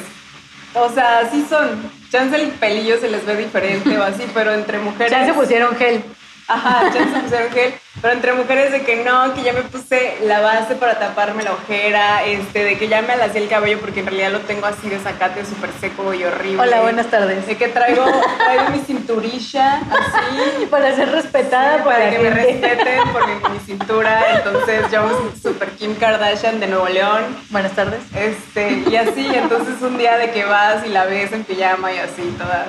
o 0.76 0.90
sea, 0.90 1.30
sí 1.32 1.46
son 1.50 1.92
chance 2.12 2.36
el 2.36 2.50
pelillo 2.52 3.00
se 3.00 3.10
les 3.10 3.26
ve 3.26 3.36
diferente 3.36 3.98
o 3.98 4.04
así, 4.04 4.24
pero 4.34 4.54
entre 4.54 4.80
mujeres. 4.80 5.12
Ya 5.12 5.26
se 5.26 5.34
pusieron 5.34 5.76
gel. 5.76 6.04
Ajá, 6.48 6.92
ya 6.94 7.04
se 7.04 7.20
pusieron 7.22 7.52
gel. 7.52 7.74
Pero 8.02 8.14
entre 8.16 8.34
mujeres 8.34 8.72
de 8.72 8.82
que 8.82 9.04
no, 9.04 9.34
que 9.34 9.44
ya 9.44 9.54
me 9.54 9.62
puse 9.62 10.18
la 10.24 10.42
base 10.42 10.76
para 10.76 11.00
taparme 11.00 11.44
la 11.44 11.54
ojera, 11.54 12.26
este, 12.26 12.64
de 12.64 12.78
que 12.78 12.88
ya 12.88 13.02
me 13.02 13.14
alacé 13.14 13.38
el 13.38 13.48
cabello 13.48 13.80
porque 13.80 14.02
en 14.02 14.08
realidad 14.08 14.32
lo 14.32 14.40
tengo 14.42 14.66
así 14.66 14.90
de 14.90 15.00
sacate 15.00 15.46
súper 15.46 15.70
seco 15.80 16.14
y 16.14 16.24
horrible. 16.24 16.62
Hola, 16.62 16.82
buenas 16.82 17.08
tardes. 17.08 17.46
De 17.48 17.56
que 17.56 17.70
traigo, 17.70 18.04
traigo 18.38 18.70
mi 18.72 18.80
cinturilla 18.80 19.76
así. 19.78 20.66
Para 20.70 20.94
ser 20.96 21.12
respetada 21.12 21.84
para 21.84 22.00
la 22.00 22.10
que 22.12 22.20
me 22.20 22.30
respeten 22.32 23.10
por 23.12 23.28
mi, 23.28 23.36
mi 23.54 23.60
cintura. 23.60 24.38
Entonces 24.38 24.92
yo 24.92 25.32
súper 25.42 25.70
Kim 25.72 25.96
Kardashian 25.96 26.60
de 26.60 26.68
Nuevo 26.68 26.88
León. 26.90 27.24
Buenas 27.52 27.72
tardes. 27.74 28.02
Este, 28.16 28.84
y 28.90 28.96
así, 28.96 29.30
entonces 29.34 29.82
un 29.82 29.98
día 29.98 30.18
de 30.18 30.32
que 30.32 30.44
vas 30.44 30.86
y 30.86 30.90
la 30.90 31.06
ves 31.06 31.32
en 31.32 31.44
pijama 31.44 31.94
y 31.94 32.00
así, 32.00 32.36
toda. 32.38 32.68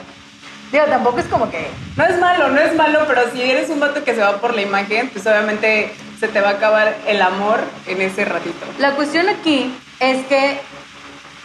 Digo, 0.75 0.87
tampoco 0.87 1.21
es 1.21 1.27
como 1.27 1.49
que 1.53 1.69
No 1.97 2.05
es 2.05 2.19
malo, 2.19 2.49
no 2.49 2.61
es 2.61 2.75
malo, 2.75 3.05
pero 3.07 3.31
si 3.31 3.41
eres 3.41 3.71
un 3.71 3.79
vato 3.79 4.03
que 4.03 4.13
se 4.13 4.21
va 4.21 4.39
por 4.39 4.57
la 4.57 4.63
imagen, 4.63 5.09
pues 5.09 5.25
obviamente 5.25 5.95
se 6.19 6.27
te 6.27 6.41
va 6.41 6.49
a 6.49 6.53
acabar 6.55 6.97
el 7.07 7.23
amor 7.23 7.61
en 7.87 8.03
ese 8.03 8.25
ratito. 8.25 8.67
La 8.81 8.97
cuestión 8.97 9.29
aquí 9.29 9.73
es 10.01 10.27
que 10.27 10.59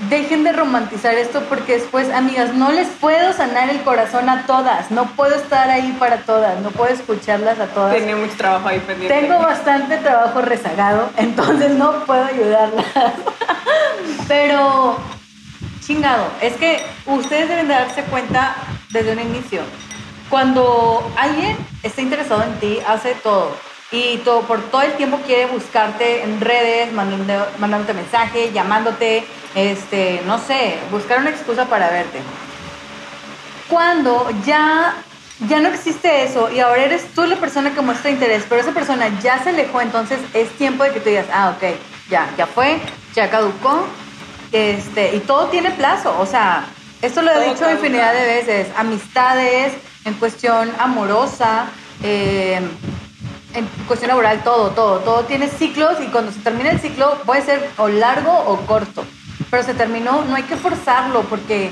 dejen 0.10 0.44
de 0.44 0.52
romantizar 0.52 1.14
esto 1.14 1.44
porque 1.44 1.74
después, 1.74 2.10
amigas, 2.12 2.56
no 2.56 2.72
les 2.72 2.88
puedo 2.88 3.32
sanar 3.32 3.70
el 3.70 3.82
corazón 3.82 4.30
a 4.30 4.48
todas, 4.48 4.90
no 4.90 5.06
puedo 5.12 5.36
estar 5.36 5.70
ahí 5.70 5.96
para 6.00 6.24
todas, 6.24 6.60
no 6.62 6.72
puedo 6.72 6.92
escucharlas 6.92 7.60
a 7.60 7.68
todas. 7.68 7.96
Tiene 7.96 8.16
mucho 8.16 8.36
trabajo 8.36 8.68
ahí 8.68 8.80
pendiente. 8.80 9.16
Tengo 9.16 9.38
bastante 9.38 9.98
trabajo 9.98 10.42
rezagado, 10.42 11.12
entonces 11.18 11.70
no 11.70 12.04
puedo 12.06 12.24
ayudarlas. 12.24 12.86
Pero, 14.28 14.98
chingado, 15.82 16.30
es 16.42 16.54
que 16.54 16.84
ustedes 17.06 17.48
deben 17.48 17.68
de 17.68 17.76
darse 17.76 18.02
cuenta 18.06 18.56
desde 18.90 19.14
un 19.14 19.20
inicio. 19.20 19.62
Cuando 20.30 21.12
alguien 21.18 21.58
está 21.84 22.02
interesado 22.02 22.44
en 22.44 22.60
ti, 22.60 22.80
hace 22.88 23.16
todo. 23.16 23.56
Y 23.92 24.18
todo, 24.18 24.42
por 24.42 24.62
todo 24.70 24.84
el 24.84 24.94
tiempo 24.94 25.20
quiere 25.26 25.48
buscarte 25.48 26.22
en 26.22 26.40
redes, 26.40 26.94
mandando, 26.94 27.48
mandándote 27.58 27.94
mensaje, 27.94 28.52
llamándote, 28.54 29.26
este, 29.56 30.22
no 30.28 30.38
sé, 30.38 30.78
buscar 30.92 31.20
una 31.20 31.32
excusa 31.32 31.66
para 31.66 31.90
verte. 31.90 32.20
Cuando 33.68 34.30
ya, 34.46 34.94
ya 35.48 35.60
no 35.60 35.70
existe 35.70 36.24
eso 36.24 36.52
y 36.52 36.60
ahora 36.60 36.84
eres 36.84 37.08
tú 37.16 37.26
la 37.26 37.38
persona 37.38 37.74
que 37.74 37.82
muestra 37.82 38.12
interés, 38.12 38.46
pero 38.48 38.62
esa 38.62 38.72
persona 38.72 39.10
ya 39.22 39.44
se 39.44 39.50
alejó, 39.50 39.82
entonces 39.82 40.20
es 40.36 40.50
tiempo 40.52 40.84
de 40.84 40.92
que 40.92 41.00
tú 41.00 41.10
digas, 41.10 41.28
ah, 41.34 41.56
ok, 41.56 41.76
ya, 42.12 42.30
ya 42.38 42.46
fue, 42.46 42.80
ya 43.16 43.32
caducó, 43.32 43.88
este, 44.52 45.16
y 45.16 45.20
todo 45.22 45.48
tiene 45.48 45.72
plazo, 45.72 46.16
o 46.20 46.28
sea, 46.28 46.68
esto 47.02 47.22
lo 47.22 47.32
he 47.32 47.34
Todo 47.36 47.54
dicho 47.54 47.72
infinidad 47.72 48.14
de 48.14 48.26
veces, 48.26 48.68
amistades, 48.78 49.74
en 50.06 50.14
cuestión 50.16 50.72
amorosa, 50.80 51.68
eh, 52.04 52.60
en 53.54 53.68
cuestión 53.88 54.10
laboral, 54.10 54.44
todo, 54.44 54.72
todo, 54.72 55.00
todo 55.00 55.24
tiene 55.24 55.48
ciclos 55.48 55.98
y 56.02 56.08
cuando 56.08 56.32
se 56.32 56.40
termina 56.40 56.72
el 56.72 56.80
ciclo 56.80 57.18
puede 57.26 57.42
ser 57.42 57.70
o 57.78 57.88
largo 57.88 58.32
o 58.32 58.58
corto, 58.66 59.04
pero 59.50 59.64
se 59.64 59.74
terminó, 59.74 60.24
no 60.26 60.36
hay 60.36 60.44
que 60.44 60.56
forzarlo 60.56 61.24
porque 61.24 61.72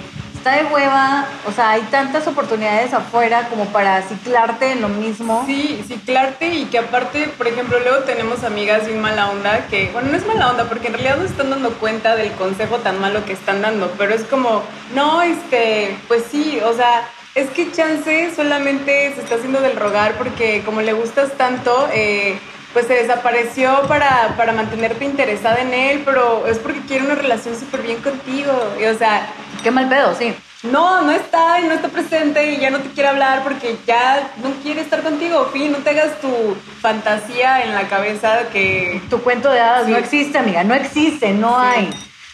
de 0.51 0.66
hueva, 0.66 1.25
o 1.46 1.51
sea, 1.51 1.72
hay 1.72 1.82
tantas 1.84 2.27
oportunidades 2.27 2.94
afuera 2.94 3.48
como 3.50 3.66
para 3.66 4.01
ciclarte 4.01 4.72
en 4.72 4.82
lo 4.82 4.89
mismo. 4.89 5.44
Sí, 5.46 5.84
ciclarte 5.88 6.48
y 6.48 6.66
que 6.66 6.80
aparte, 6.80 7.30
por 7.38 7.48
ejemplo, 7.48 7.80
luego 7.80 8.04
tenemos 8.04 8.44
amigas 8.44 8.86
bien 8.86 9.01
mala 9.01 9.30
onda 9.30 9.68
que, 9.68 9.89
bueno, 9.94 10.10
no 10.12 10.18
es 10.18 10.25
mala 10.25 10.50
onda 10.50 10.66
porque 10.66 10.88
en 10.88 10.94
realidad 10.94 11.18
no 11.18 11.25
están 11.25 11.50
dando 11.50 11.72
cuenta 11.74 12.16
del 12.16 12.32
consejo 12.34 12.77
tan 12.77 13.00
malo 13.00 13.25
que 13.25 13.34
están 13.34 13.62
dando, 13.62 13.92
pero 13.98 14.13
es 14.13 14.24
como, 14.24 14.63
no, 14.94 15.22
este, 15.22 15.98
pues 16.08 16.24
sí, 16.30 16.60
o 16.63 16.74
sea, 16.74 17.08
es 17.36 17.50
que 17.51 17.72
chance 17.72 18.32
solamente 18.36 19.13
se 19.13 19.22
está 19.22 19.36
haciendo 19.36 19.62
del 19.62 19.75
rogar 19.75 20.13
porque 20.18 20.63
como 20.66 20.82
le 20.82 20.94
gustas 20.94 21.32
tanto, 21.34 21.88
eh, 21.94 22.39
pues 22.74 22.88
se 22.88 22.94
desapareció 22.94 23.84
para, 23.88 24.36
para 24.38 24.54
mantenerte 24.54 25.06
interesada 25.06 25.62
en 25.62 25.74
él, 25.74 26.01
pero 26.06 26.46
es 26.48 26.60
porque 26.60 26.82
quiere 26.82 27.06
una 27.06 27.16
relación 27.16 27.58
súper 27.60 27.82
bien 27.82 28.01
contigo, 28.01 28.51
o 28.51 28.98
sea, 28.98 29.27
Qué 29.64 29.72
mal 29.72 29.88
pedo, 29.90 30.16
sí. 30.16 30.34
no, 30.64 31.02
no 31.02 31.12
está 31.12 31.60
y 31.60 31.64
no 31.66 31.74
está 31.74 31.88
presente 31.90 32.52
y 32.54 32.58
ya 32.58 32.70
no 32.70 32.80
te 32.80 32.90
quiere 32.90 33.10
hablar 33.10 33.44
porque 33.44 33.78
ya 33.86 34.32
no 34.38 34.50
quiere 34.64 34.82
estar 34.82 35.02
contigo. 35.04 35.50
Fin, 35.54 35.72
no 35.72 35.80
te 35.80 35.90
hagas 35.92 36.20
tu 36.22 36.56
fantasía 36.82 37.64
en 37.64 37.74
la 37.74 37.88
cabeza 37.88 38.50
que... 38.52 39.02
Tu 39.10 39.22
cuento 39.22 39.52
de 39.52 39.60
hadas 39.60 39.86
Sí. 39.86 39.92
no 39.92 39.98
existe, 39.98 40.38
amiga, 40.38 40.64
no 40.64 40.74
existe, 40.74 41.32
no 41.34 41.60
Sí. 41.60 41.66
hay. 41.68 41.90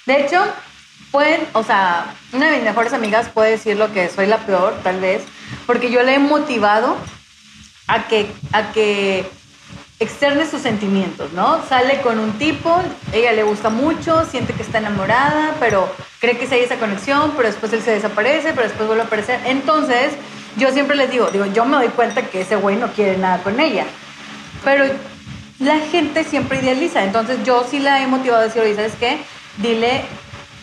De 0.06 0.22
hecho, 0.22 0.44
pueden, 1.12 1.42
o 1.54 1.64
sea, 1.64 2.06
una 2.34 2.48
de 2.50 2.58
mis 2.58 2.64
mejores 2.66 2.94
amigas 2.94 3.30
puede 3.30 3.52
decir 3.52 3.78
lo 3.78 3.92
que 3.94 4.10
soy 4.10 4.28
la 4.28 4.38
peor, 4.38 4.80
tal 4.84 5.00
vez, 5.00 5.24
porque 5.66 5.90
yo 5.92 6.02
le 6.04 6.16
he 6.16 6.20
motivado 6.20 6.98
a 7.88 8.04
que, 8.08 8.32
a 8.52 8.72
que 8.72 9.26
externe 10.04 10.46
sus 10.46 10.62
sentimientos, 10.62 11.32
¿no? 11.34 11.66
Sale 11.68 12.02
con 12.02 12.20
un 12.20 12.34
tipo, 12.34 12.82
ella 13.12 13.32
le 13.32 13.44
gusta 13.44 13.70
mucho, 13.70 14.26
siente 14.26 14.54
que 14.54 14.64
está 14.64 14.78
enamorada, 14.78 15.56
pero 15.60 15.90
cree 16.20 16.38
que 16.38 16.48
sí 16.48 16.56
hay 16.56 16.62
esa 16.62 16.78
conexión, 16.78 17.34
pero 17.36 17.48
después 17.48 17.74
él 17.74 17.82
se 17.82 17.92
desaparece, 17.92 18.50
pero 18.50 18.64
después 18.64 18.88
vuelve 18.88 19.04
a 19.04 19.06
aparecer. 19.06 19.40
Entonces, 19.46 20.14
yo 20.58 20.72
siempre 20.72 20.96
les 20.96 21.10
digo, 21.10 21.30
digo, 21.32 21.46
yo 21.48 21.66
me 21.66 21.78
doy 21.78 21.90
cuenta 21.90 22.22
que 22.24 22.42
ese 22.42 22.56
güey 22.56 22.76
no 22.76 22.88
quiere 22.94 23.18
nada 23.18 23.42
con 23.42 23.60
ella. 23.60 23.86
Pero 24.64 24.86
la 25.60 25.80
gente 25.80 26.24
siempre 26.24 26.60
idealiza. 26.60 27.04
Entonces 27.04 27.40
yo 27.44 27.66
sí 27.70 27.80
la 27.80 28.02
he 28.02 28.08
motivado 28.08 28.42
a 28.42 28.46
decir, 28.46 28.62
oye, 28.62 28.76
¿sabes 28.76 28.94
qué? 29.00 29.18
Dile, 29.58 30.04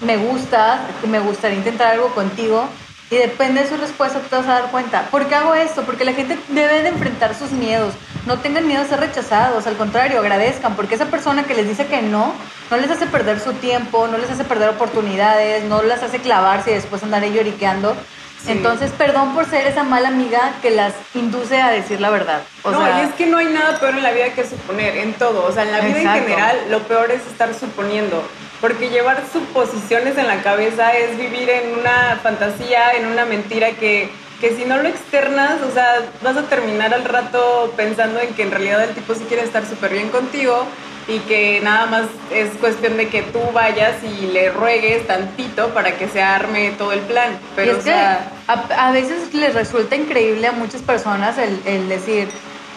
me 0.00 0.16
gusta, 0.16 0.86
me 1.08 1.20
gustaría 1.20 1.58
intentar 1.58 1.94
algo 1.94 2.08
contigo. 2.14 2.68
Y 3.10 3.16
depende 3.16 3.62
de 3.62 3.68
su 3.68 3.76
respuesta, 3.76 4.20
tú 4.20 4.28
te 4.28 4.36
vas 4.36 4.46
a 4.46 4.60
dar 4.60 4.70
cuenta. 4.70 5.08
¿Por 5.10 5.26
qué 5.26 5.34
hago 5.34 5.54
esto? 5.54 5.82
Porque 5.82 6.04
la 6.04 6.12
gente 6.12 6.38
debe 6.48 6.82
de 6.82 6.90
enfrentar 6.90 7.34
sus 7.34 7.50
miedos. 7.50 7.92
No 8.24 8.38
tengan 8.38 8.68
miedo 8.68 8.82
a 8.82 8.86
ser 8.86 9.00
rechazados. 9.00 9.66
Al 9.66 9.76
contrario, 9.76 10.20
agradezcan. 10.20 10.76
Porque 10.76 10.94
esa 10.94 11.06
persona 11.06 11.42
que 11.42 11.54
les 11.54 11.66
dice 11.66 11.86
que 11.86 12.02
no, 12.02 12.32
no 12.70 12.76
les 12.76 12.88
hace 12.88 13.06
perder 13.06 13.40
su 13.40 13.52
tiempo, 13.54 14.06
no 14.06 14.16
les 14.16 14.30
hace 14.30 14.44
perder 14.44 14.68
oportunidades, 14.68 15.64
no 15.64 15.82
las 15.82 16.04
hace 16.04 16.20
clavarse 16.20 16.70
y 16.70 16.74
después 16.74 17.02
andar 17.02 17.24
lloriqueando. 17.24 17.96
Sí. 18.44 18.52
Entonces, 18.52 18.92
perdón 18.92 19.34
por 19.34 19.44
ser 19.44 19.66
esa 19.66 19.82
mala 19.82 20.08
amiga 20.08 20.52
que 20.62 20.70
las 20.70 20.94
induce 21.14 21.60
a 21.60 21.70
decir 21.70 22.00
la 22.00 22.10
verdad. 22.10 22.42
O 22.62 22.70
no, 22.70 22.78
sea, 22.78 23.02
y 23.02 23.06
es 23.08 23.14
que 23.14 23.26
no 23.26 23.38
hay 23.38 23.46
nada 23.46 23.78
peor 23.80 23.94
en 23.94 24.02
la 24.04 24.12
vida 24.12 24.32
que 24.34 24.46
suponer, 24.46 24.96
en 24.96 25.14
todo. 25.14 25.44
O 25.44 25.52
sea, 25.52 25.64
en 25.64 25.72
la 25.72 25.80
vida 25.80 25.98
Exacto. 25.98 26.18
en 26.18 26.24
general, 26.24 26.56
lo 26.70 26.78
peor 26.84 27.10
es 27.10 27.26
estar 27.26 27.52
suponiendo. 27.54 28.22
Porque 28.60 28.90
llevar 28.90 29.22
suposiciones 29.32 30.18
en 30.18 30.26
la 30.26 30.42
cabeza 30.42 30.92
es 30.92 31.16
vivir 31.16 31.48
en 31.48 31.78
una 31.78 32.18
fantasía, 32.22 32.92
en 32.92 33.06
una 33.06 33.24
mentira 33.24 33.70
que, 33.72 34.10
que 34.40 34.54
si 34.54 34.64
no 34.64 34.76
lo 34.76 34.88
externas, 34.88 35.62
o 35.62 35.72
sea, 35.72 36.02
vas 36.22 36.36
a 36.36 36.42
terminar 36.42 36.92
al 36.92 37.04
rato 37.04 37.72
pensando 37.76 38.20
en 38.20 38.34
que 38.34 38.42
en 38.42 38.50
realidad 38.50 38.84
el 38.84 38.94
tipo 38.94 39.14
sí 39.14 39.24
quiere 39.28 39.44
estar 39.44 39.64
súper 39.64 39.92
bien 39.92 40.10
contigo 40.10 40.66
y 41.08 41.18
que 41.20 41.60
nada 41.62 41.86
más 41.86 42.02
es 42.32 42.50
cuestión 42.60 42.96
de 42.96 43.08
que 43.08 43.22
tú 43.22 43.40
vayas 43.52 43.96
y 44.04 44.26
le 44.26 44.50
ruegues 44.50 45.06
tantito 45.06 45.70
para 45.70 45.96
que 45.96 46.08
se 46.08 46.22
arme 46.22 46.72
todo 46.78 46.92
el 46.92 47.00
plan. 47.00 47.38
Pero, 47.56 47.72
y 47.72 47.74
es 47.74 47.78
o 47.78 47.82
sea, 47.82 48.30
que 48.46 48.52
a, 48.74 48.88
a 48.88 48.92
veces 48.92 49.32
les 49.34 49.54
resulta 49.54 49.96
increíble 49.96 50.46
a 50.46 50.52
muchas 50.52 50.82
personas 50.82 51.36
el, 51.38 51.60
el 51.64 51.88
decir, 51.88 52.28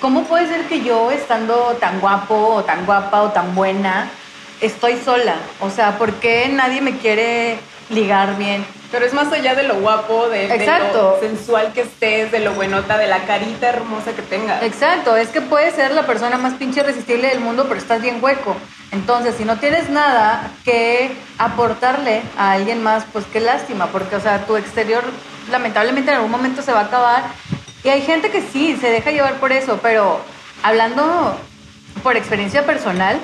¿cómo 0.02 0.24
puede 0.24 0.48
ser 0.48 0.62
que 0.66 0.82
yo 0.82 1.12
estando 1.12 1.78
tan 1.80 2.00
guapo 2.00 2.36
o 2.36 2.64
tan 2.64 2.86
guapa 2.86 3.22
o 3.22 3.32
tan 3.32 3.54
buena, 3.54 4.10
estoy 4.66 4.98
sola? 4.98 5.36
O 5.60 5.70
sea, 5.70 5.98
¿por 5.98 6.14
qué 6.16 6.50
nadie 6.50 6.82
me 6.82 6.98
quiere 6.98 7.58
ligar 7.90 8.38
bien? 8.38 8.66
Pero 8.92 9.06
es 9.06 9.14
más 9.14 9.32
allá 9.32 9.56
de 9.56 9.64
lo 9.64 9.76
guapo, 9.76 10.30
de, 10.30 10.48
lo 10.94 11.20
sensual 11.20 11.74
que 11.74 11.82
estés, 11.82 12.32
de 12.32 12.40
lo 12.40 12.54
buenota, 12.54 12.98
de 12.98 13.08
la 13.08 13.26
carita 13.26 13.70
hermosa 13.70 14.14
que 14.14 14.22
tengas. 14.22 14.62
Exacto, 14.62 15.18
es 15.18 15.30
que 15.30 15.42
puedes 15.42 15.74
ser 15.74 15.92
la 15.92 16.06
persona 16.06 16.38
más 16.38 16.54
pinche 16.54 16.82
irresistible 16.82 17.28
del 17.28 17.40
mundo, 17.40 17.66
pero 17.68 17.80
estás 17.80 18.02
bien 18.02 18.20
hueco. 18.22 18.56
Entonces, 18.92 19.34
si 19.36 19.46
no 19.46 19.58
tienes 19.58 19.90
nada 19.90 20.52
que 20.64 21.12
aportarle 21.40 22.22
a 22.38 22.52
alguien 22.52 22.84
más, 22.84 23.04
pues 23.12 23.26
qué 23.34 23.40
lástima, 23.40 23.88
porque, 23.88 24.16
o 24.16 24.22
sea, 24.22 24.46
tu 24.46 24.58
exterior 24.58 25.04
lamentablemente 25.50 26.12
en 26.12 26.18
algún 26.18 26.32
momento 26.32 26.62
se 26.62 26.72
va 26.72 26.82
a 26.82 26.86
acabar. 26.86 27.24
Y 27.84 27.90
hay 27.90 28.02
gente 28.02 28.30
que 28.30 28.42
sí, 28.42 28.78
se 28.80 28.92
deja 28.92 29.12
llevar 29.12 29.40
por 29.40 29.52
eso, 29.52 29.80
pero 29.82 30.22
hablando 30.62 31.38
por 32.04 32.16
experiencia 32.16 32.66
personal, 32.66 33.20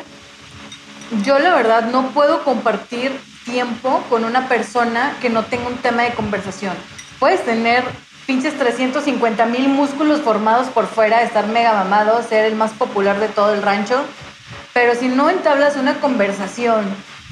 yo 1.24 1.39
la 1.39 1.56
verdad 1.56 1.89
no 1.92 2.10
puedo 2.10 2.44
compartir 2.44 3.12
tiempo 3.46 4.04
con 4.10 4.25
una 4.25 4.48
persona 4.48 5.16
que 5.22 5.30
no 5.30 5.44
tenga 5.44 5.68
un 5.68 5.78
tema 5.78 6.04
de 6.04 6.13
conversación. 6.13 6.74
Puedes 7.20 7.44
tener 7.44 7.84
pinches 8.28 8.58
350 8.58 9.46
mil 9.48 9.70
músculos 9.70 10.22
formados 10.22 10.68
por 10.68 10.88
fuera, 10.88 11.24
estar 11.24 11.48
mega 11.48 11.74
mamado, 11.74 12.22
ser 12.22 12.46
el 12.46 12.56
más 12.56 12.72
popular 12.72 13.20
de 13.20 13.28
todo 13.28 13.54
el 13.54 13.63
rancho, 13.63 14.04
pero 14.74 14.94
si 14.94 15.08
no 15.08 15.30
entablas 15.30 15.78
una 15.78 15.96
conversación 16.00 16.86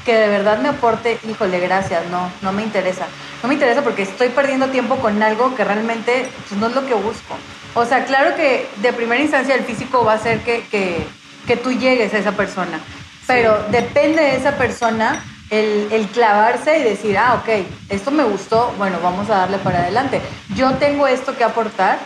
que 0.05 0.15
de 0.15 0.27
verdad 0.27 0.59
me 0.59 0.69
aporte, 0.69 1.19
híjole, 1.29 1.59
gracias, 1.59 2.07
no, 2.09 2.31
no 2.41 2.51
me 2.51 2.63
interesa. 2.63 3.05
No 3.43 3.47
me 3.49 3.53
interesa 3.53 3.83
porque 3.83 4.03
estoy 4.03 4.29
perdiendo 4.29 4.67
tiempo 4.67 4.95
con 4.95 5.21
algo 5.21 5.53
que 5.55 5.63
realmente 5.63 6.29
pues, 6.47 6.59
no 6.59 6.67
es 6.67 6.75
lo 6.75 6.85
que 6.87 6.93
busco. 6.93 7.35
O 7.75 7.85
sea, 7.85 8.05
claro 8.05 8.35
que 8.35 8.67
de 8.77 8.93
primera 8.93 9.21
instancia 9.21 9.53
el 9.53 9.65
físico 9.65 10.03
va 10.03 10.13
a 10.13 10.15
hacer 10.15 10.39
que, 10.41 10.65
que, 10.71 11.05
que 11.45 11.57
tú 11.57 11.71
llegues 11.73 12.13
a 12.13 12.17
esa 12.17 12.31
persona, 12.31 12.79
pero 13.27 13.65
depende 13.69 14.21
de 14.21 14.37
esa 14.37 14.57
persona 14.57 15.23
el, 15.49 15.89
el, 15.91 16.07
clavarse 16.07 16.79
y 16.79 16.83
decir, 16.83 17.17
ah, 17.17 17.41
ok, 17.41 17.65
esto 17.89 18.11
me 18.11 18.23
gustó, 18.23 18.73
bueno, 18.77 18.97
vamos 19.03 19.29
a 19.29 19.37
darle 19.37 19.57
para 19.59 19.79
adelante. 19.79 20.21
Yo 20.55 20.73
tengo 20.75 21.07
esto 21.07 21.35
que 21.37 21.43
aportar 21.43 21.99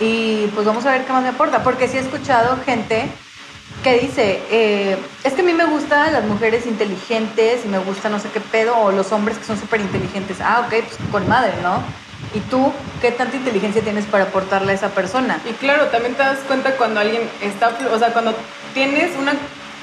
y 0.00 0.46
pues 0.54 0.66
vamos 0.66 0.86
a 0.86 0.92
ver 0.92 1.04
qué 1.04 1.12
más 1.12 1.22
me 1.22 1.30
aporta, 1.30 1.62
porque 1.62 1.88
sí 1.88 1.96
he 1.96 2.00
escuchado 2.00 2.58
gente 2.64 3.08
que 3.82 3.98
dice, 3.98 4.40
eh, 4.50 4.96
es 5.24 5.32
que 5.34 5.42
a 5.42 5.44
mí 5.44 5.52
me 5.52 5.64
gustan 5.66 6.12
las 6.12 6.24
mujeres 6.24 6.66
inteligentes 6.66 7.64
y 7.64 7.68
me 7.68 7.78
gusta 7.78 8.08
no 8.08 8.18
sé 8.18 8.28
qué 8.30 8.40
pedo, 8.40 8.76
o 8.76 8.92
los 8.92 9.12
hombres 9.12 9.38
que 9.38 9.44
son 9.44 9.58
súper 9.58 9.80
inteligentes. 9.80 10.38
Ah, 10.40 10.64
ok, 10.66 10.84
pues 10.84 10.98
con 11.10 11.28
madre, 11.28 11.52
¿no? 11.62 11.82
¿Y 12.34 12.40
tú 12.40 12.72
qué 13.00 13.12
tanta 13.12 13.36
inteligencia 13.36 13.82
tienes 13.82 14.04
para 14.06 14.24
aportarle 14.24 14.72
a 14.72 14.74
esa 14.74 14.88
persona? 14.90 15.40
Y 15.48 15.52
claro, 15.54 15.86
también 15.86 16.14
te 16.14 16.22
das 16.22 16.38
cuenta 16.40 16.72
cuando 16.72 17.00
alguien 17.00 17.22
está, 17.40 17.70
o 17.92 17.98
sea, 17.98 18.12
cuando 18.12 18.34
tienes 18.74 19.16
una 19.18 19.32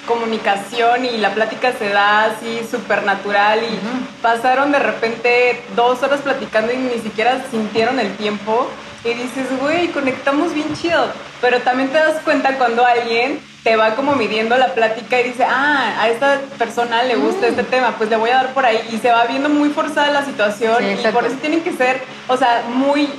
comunicación 0.06 1.06
y 1.06 1.18
la 1.18 1.34
plática 1.34 1.74
se 1.74 1.90
da 1.90 2.26
así 2.26 2.62
súper 2.70 3.04
natural 3.04 3.60
y 3.64 3.80
pasaron 4.22 4.72
de 4.72 4.80
repente 4.80 5.62
dos 5.76 6.02
horas 6.04 6.22
platicando 6.22 6.72
y 6.74 6.78
ni 6.78 7.00
siquiera 7.02 7.44
sintieron 7.52 8.00
el 8.00 8.16
tiempo 8.16 8.70
y 9.04 9.14
dices, 9.14 9.48
güey, 9.62 9.90
conectamos 9.90 10.54
bien 10.54 10.74
chido. 10.76 11.08
Pero 11.40 11.60
también 11.62 11.90
te 11.90 11.98
das 11.98 12.22
cuenta 12.24 12.58
cuando 12.58 12.86
alguien 12.86 13.40
te 13.64 13.76
va 13.76 13.96
como 13.96 14.16
midiendo 14.16 14.58
la 14.58 14.74
plática 14.74 15.20
y 15.20 15.26
dice, 15.26 15.44
ah, 15.44 15.96
a 16.00 16.10
esta 16.10 16.42
persona 16.58 17.04
le 17.04 17.16
gusta 17.16 17.48
este 17.48 17.64
mm. 17.64 17.68
tema, 17.68 17.96
pues 17.98 18.10
le 18.10 18.16
voy 18.16 18.30
a 18.32 18.36
dar 18.36 18.54
por 18.54 18.66
ahí. 18.66 18.80
Y 18.92 18.98
se 18.98 19.12
va 19.12 19.26
viendo 19.26 19.50
muy 19.50 19.70
forzada 19.70 20.12
la 20.12 20.26
situación 20.26 20.84
y 20.84 20.96
por 21.08 21.26
eso 21.26 21.36
tienen 21.38 21.62
que 21.62 21.74
ser, 21.74 22.02
o 22.28 22.38
sea, 22.38 22.64
muy 22.68 23.10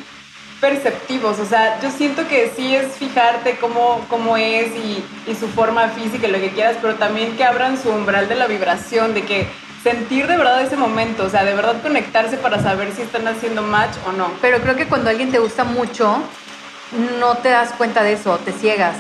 perceptivos. 0.61 1.39
O 1.39 1.47
sea, 1.47 1.81
yo 1.81 1.91
siento 1.91 2.27
que 2.29 2.53
sí 2.57 2.75
es 2.75 2.93
fijarte 2.95 3.59
cómo, 3.59 4.05
cómo 4.09 4.37
es 4.37 4.69
y, 4.77 5.05
su 5.39 5.49
forma 5.49 5.89
física 5.89 6.29
y 6.29 6.31
lo 6.31 6.39
que 6.39 6.51
quieras, 6.51 6.77
pero 6.81 6.95
también 6.95 7.37
que 7.37 7.45
abran 7.45 7.81
su 7.81 7.91
umbral 7.91 8.29
de 8.29 8.37
la 8.37 8.47
vibración, 8.47 9.13
de 9.13 9.23
que 9.23 9.49
sentir 9.83 10.27
de 10.27 10.37
verdad 10.37 10.63
ese 10.63 10.77
momento, 10.77 11.25
o 11.25 11.29
sea, 11.29 11.45
de 11.45 11.55
verdad 11.55 11.83
conectarse 11.83 12.37
para 12.39 12.63
saber 12.63 12.93
si 12.93 13.03
están 13.03 13.29
haciendo 13.29 13.63
match 13.63 13.97
o 14.07 14.13
no. 14.13 14.31
Pero 14.41 14.61
creo 14.61 14.77
que 14.77 14.87
cuando 14.87 15.11
alguien 15.11 15.31
te 15.31 15.39
gusta 15.39 15.65
mucho, 15.65 16.17
no 17.21 17.37
te 17.39 17.51
das 17.51 17.73
cuenta 17.73 18.03
de 18.03 18.15
eso, 18.15 18.39
te 18.39 18.53
ciegas 18.53 18.97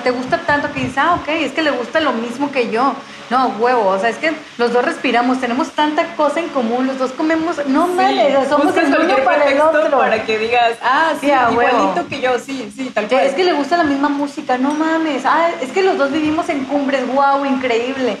te 0.00 0.10
gusta 0.10 0.38
tanto 0.38 0.72
que 0.72 0.80
dices, 0.80 0.98
ah, 0.98 1.14
ok, 1.14 1.28
es 1.28 1.52
que 1.52 1.62
le 1.62 1.70
gusta 1.70 2.00
lo 2.00 2.12
mismo 2.12 2.50
que 2.50 2.70
yo. 2.70 2.94
No, 3.28 3.48
huevo, 3.58 3.88
o 3.88 3.98
sea, 3.98 4.08
es 4.08 4.18
que 4.18 4.32
los 4.56 4.72
dos 4.72 4.84
respiramos, 4.84 5.40
tenemos 5.40 5.70
tanta 5.72 6.14
cosa 6.14 6.38
en 6.38 6.48
común, 6.48 6.86
los 6.86 6.98
dos 6.98 7.10
comemos, 7.12 7.56
no 7.66 7.88
mames, 7.88 8.48
somos 8.48 8.76
el 8.76 8.86
uno 8.86 9.16
para 9.24 9.46
el 9.46 9.60
otro. 9.60 9.98
Para 9.98 10.24
que 10.24 10.38
digas, 10.38 10.78
ah, 10.82 11.12
sí, 11.20 11.26
igualito 11.26 12.06
que 12.08 12.20
yo, 12.20 12.38
sí, 12.38 12.72
sí, 12.74 12.90
tal 12.94 13.08
cual. 13.08 13.26
Es 13.26 13.34
que 13.34 13.44
le 13.44 13.52
gusta 13.52 13.76
la 13.76 13.84
misma 13.84 14.08
música, 14.08 14.58
no 14.58 14.74
mames, 14.74 15.24
ah, 15.24 15.48
es 15.60 15.72
que 15.72 15.82
los 15.82 15.98
dos 15.98 16.12
vivimos 16.12 16.48
en 16.48 16.64
cumbres, 16.64 17.06
wow, 17.08 17.44
increíble. 17.44 18.16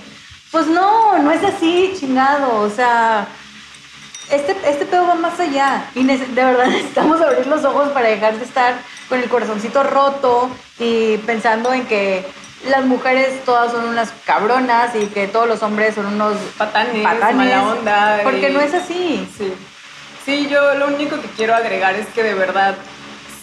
Pues 0.50 0.66
no, 0.66 1.18
no 1.18 1.30
es 1.30 1.44
así, 1.44 1.94
chingado, 1.98 2.60
o 2.62 2.70
sea, 2.70 3.28
este, 4.30 4.56
este 4.66 4.86
pedo 4.86 5.06
va 5.06 5.14
más 5.14 5.38
allá 5.38 5.84
y 5.94 6.02
de 6.04 6.16
verdad 6.34 6.66
necesitamos 6.68 7.20
abrir 7.20 7.46
los 7.46 7.64
ojos 7.64 7.90
para 7.90 8.08
dejar 8.08 8.36
de 8.38 8.44
estar 8.44 8.74
con 9.08 9.20
el 9.20 9.28
corazoncito 9.28 9.82
roto 9.82 10.50
y 10.78 11.18
pensando 11.18 11.72
en 11.72 11.86
que 11.86 12.24
las 12.68 12.84
mujeres 12.84 13.44
todas 13.44 13.72
son 13.72 13.84
unas 13.86 14.12
cabronas 14.24 14.94
y 14.96 15.06
que 15.06 15.28
todos 15.28 15.46
los 15.46 15.62
hombres 15.62 15.94
son 15.94 16.06
unos 16.06 16.36
patanes, 16.56 17.02
mala 17.02 17.62
onda. 17.64 18.20
Porque 18.22 18.50
no 18.50 18.60
es 18.60 18.74
así. 18.74 19.28
Sí. 19.36 19.52
sí, 20.24 20.48
yo 20.48 20.74
lo 20.74 20.88
único 20.88 21.20
que 21.20 21.28
quiero 21.28 21.54
agregar 21.54 21.94
es 21.94 22.06
que 22.08 22.22
de 22.22 22.34
verdad 22.34 22.74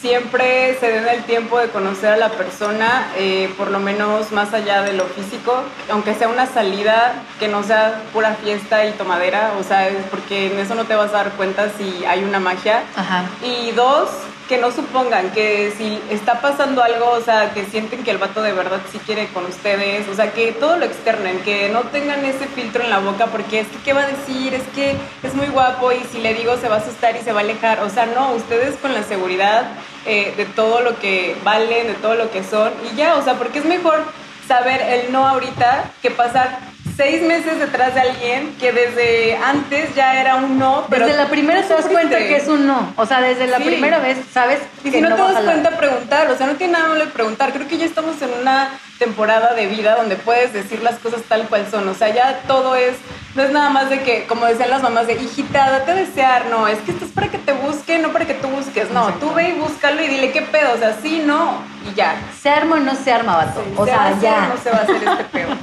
siempre 0.04 0.78
se 0.82 0.92
den 0.92 1.08
el 1.08 1.24
tiempo 1.24 1.58
de 1.58 1.70
conocer 1.70 2.12
a 2.12 2.18
la 2.18 2.28
persona, 2.28 3.08
eh, 3.16 3.50
por 3.58 3.72
lo 3.72 3.80
menos 3.80 4.34
más 4.34 4.54
allá 4.54 4.82
de 4.82 4.92
lo 4.92 5.06
físico, 5.06 5.64
aunque 5.90 6.14
sea 6.14 6.28
una 6.28 6.46
salida 6.46 7.14
que 7.40 7.48
no 7.48 7.64
sea 7.64 8.02
pura 8.12 8.36
fiesta 8.36 8.86
y 8.86 8.92
tomadera, 8.92 9.54
o 9.58 9.64
sea, 9.64 9.90
porque 10.12 10.52
en 10.52 10.60
eso 10.60 10.76
no 10.76 10.84
te 10.84 10.96
vas 10.96 11.12
a 11.12 11.24
dar 11.24 11.30
cuenta 11.32 11.70
si 11.78 12.04
hay 12.04 12.22
una 12.26 12.42
magia. 12.42 12.84
Ajá. 12.98 13.24
Y 13.42 13.72
dos, 13.72 14.10
que 14.48 14.58
no 14.58 14.72
supongan 14.72 15.32
que 15.32 15.74
si 15.78 16.02
está 16.10 16.42
pasando 16.42 16.84
algo, 16.84 17.12
o 17.12 17.22
sea, 17.22 17.54
que 17.54 17.66
sienten 17.66 18.04
que 18.04 18.12
el 18.12 18.18
vato 18.18 18.42
de 18.42 18.52
verdad 18.52 18.82
sí 18.92 19.00
quiere 19.06 19.28
con 19.28 19.46
ustedes, 19.46 20.08
o 20.08 20.16
sea, 20.16 20.32
que 20.32 20.52
todo 20.52 20.78
lo 20.78 20.86
externen, 20.86 21.40
que 21.40 21.70
no 21.70 21.82
tengan 21.84 22.26
ese 22.26 22.48
filtro 22.48 22.84
en 22.84 22.90
la 22.90 23.00
boca 23.00 23.28
porque 23.28 23.62
es 23.62 23.68
que, 23.68 23.78
¿qué 23.80 23.94
va 23.94 24.02
a 24.02 24.08
decir? 24.08 24.54
Es 24.54 24.64
que 24.76 24.96
es 25.24 25.34
muy 25.34 25.48
guapo 25.48 25.92
y 25.92 26.04
si 26.12 26.20
le 26.20 26.34
digo 26.34 26.58
se 26.58 26.68
va 26.68 26.76
a 26.76 26.80
asustar 26.80 27.16
y 27.16 27.20
se 27.20 27.32
va 27.32 27.40
a 27.40 27.44
alejar, 27.44 27.82
o 27.82 27.90
sea, 27.90 28.06
no, 28.06 28.34
ustedes 28.34 28.76
con 28.76 28.94
la 28.94 29.04
seguridad 29.04 29.72
eh, 30.06 30.34
de 30.36 30.46
todo 30.46 30.82
lo 30.82 31.00
que 31.00 31.36
valen, 31.44 31.88
de 31.88 31.94
todo 31.96 32.16
lo 32.16 32.32
que 32.32 32.44
son 32.44 32.74
y 32.92 32.96
ya, 32.96 33.16
o 33.16 33.24
sea, 33.24 33.36
porque 33.36 33.60
es 33.60 33.66
mejor 33.66 34.04
saber 34.48 34.82
el 34.82 35.12
no 35.12 35.26
ahorita 35.28 35.92
que 36.02 36.12
pasar 36.12 36.73
seis 36.96 37.22
meses 37.22 37.60
detrás 37.60 37.94
de 37.96 38.02
alguien 38.02 38.56
que 38.60 38.72
desde 38.72 39.38
antes 39.38 39.94
ya 39.96 40.20
era 40.20 40.36
un 40.36 40.58
no. 40.60 40.86
Pero 40.90 41.06
desde 41.06 41.22
la 41.22 41.30
primera 41.30 41.62
te 41.62 41.74
das 41.74 41.86
cuenta 41.86 42.18
que 42.18 42.36
es 42.36 42.48
un 42.48 42.68
no. 42.68 42.94
O 42.96 43.06
sea, 43.06 43.22
desde 43.22 43.48
la 43.48 43.58
primera 43.58 44.00
vez 44.00 44.18
sabes 44.32 44.60
y 44.84 44.92
si 44.92 45.02
no, 45.02 45.16
te 45.16 45.22
das 45.22 45.44
cuenta, 45.44 45.72
preguntar. 45.78 46.30
O 46.30 46.38
sea, 46.38 46.48
no 46.48 46.54
tiene 46.54 46.74
nada 46.74 46.90
malo 46.90 47.06
de 47.06 47.12
preguntar. 47.12 47.54
Creo 47.54 47.68
que 47.68 47.78
ya 47.78 47.86
estamos 47.86 48.22
en 48.22 48.30
una 48.42 48.70
temporada 49.00 49.54
de 49.54 49.68
vida 49.68 49.96
donde 49.96 50.16
puedes 50.16 50.54
decir 50.54 50.82
las 50.82 50.96
cosas 51.00 51.22
tal 51.24 51.48
cual 51.48 51.68
son. 51.70 51.88
O 51.88 51.94
sea, 51.94 52.14
ya 52.14 52.42
todo 52.48 52.76
es. 52.76 52.96
No 53.36 53.44
es 53.44 53.52
nada 53.52 53.70
más 53.70 53.90
de 53.90 54.02
que, 54.02 54.26
como 54.26 54.46
decían 54.46 54.70
las 54.70 54.84
mamás, 54.84 55.08
de 55.08 55.14
hijita, 55.14 55.72
date 55.72 55.92
a 55.92 55.96
desear. 55.96 56.46
No, 56.48 56.68
es 56.68 56.80
que 56.80 56.92
esto 56.92 57.06
es 57.06 57.12
para 57.12 57.30
que 57.30 57.40
te 57.40 57.54
busque, 57.54 57.98
no 57.98 58.12
para 58.14 58.26
que 58.26 58.36
tú 58.36 58.48
busques. 58.48 58.92
No, 58.92 59.12
tú 59.16 59.34
ve 59.34 59.50
y 59.50 59.54
búscalo 59.54 60.04
y 60.04 60.08
dile 60.08 60.32
qué 60.32 60.42
pedo. 60.44 60.74
O 60.74 60.78
sea, 60.78 60.96
sí, 61.02 61.24
no, 61.26 61.62
y 61.90 61.96
ya. 61.96 62.16
Se 62.42 62.50
arma 62.50 62.76
o 62.76 62.80
no 62.80 62.96
se 62.96 63.12
arma, 63.12 63.38
vato. 63.38 63.64
o 63.76 63.86
sea, 63.86 64.14
ya. 64.22 64.48
No 64.48 64.62
se 64.62 64.70
va 64.70 64.78
a 64.78 64.82
hacer 64.82 64.96
este 64.96 65.24
pedo. 65.32 65.58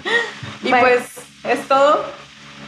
Y 0.62 0.70
pues 0.70 1.02
es 1.44 1.68
todo. 1.68 2.04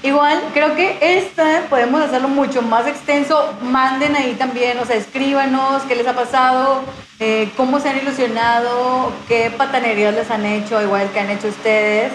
Igual, 0.03 0.43
creo 0.53 0.75
que 0.75 0.99
esta 1.01 1.63
podemos 1.71 2.03
hacerlo 2.03 2.29
mucho 2.29 2.61
más 2.61 2.87
extenso. 2.89 3.55
Manden 3.63 4.17
ahí 4.17 4.35
también, 4.35 4.79
o 4.79 4.85
sea, 4.85 4.97
escríbanos 4.97 5.83
qué 5.85 5.95
les 5.95 6.07
ha 6.09 6.15
pasado, 6.15 6.83
eh, 7.21 7.51
cómo 7.57 7.79
se 7.79 7.89
han 7.89 7.99
ilusionado, 7.99 9.13
qué 9.29 9.53
patanerías 9.57 10.15
les 10.15 10.29
han 10.31 10.45
hecho, 10.45 10.83
igual 10.83 11.09
que 11.13 11.21
han 11.21 11.31
hecho 11.31 11.49
ustedes. 11.49 12.13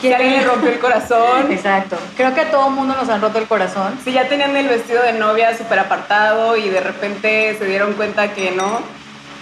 Si 0.00 0.12
alguien 0.12 0.38
le 0.38 0.44
rompió 0.44 0.70
el 0.70 0.78
corazón. 0.78 1.50
Exacto. 1.50 1.96
Creo 2.16 2.34
que 2.34 2.40
a 2.40 2.50
todo 2.50 2.70
mundo 2.70 2.94
nos 2.94 3.08
han 3.08 3.20
roto 3.20 3.38
el 3.38 3.46
corazón. 3.46 3.98
Si 4.04 4.12
ya 4.12 4.28
tenían 4.28 4.56
el 4.56 4.68
vestido 4.68 5.02
de 5.02 5.12
novia 5.12 5.56
súper 5.56 5.78
apartado 5.78 6.56
y 6.56 6.68
de 6.68 6.80
repente 6.80 7.56
se 7.58 7.64
dieron 7.66 7.94
cuenta 7.94 8.32
que 8.32 8.50
no. 8.50 8.80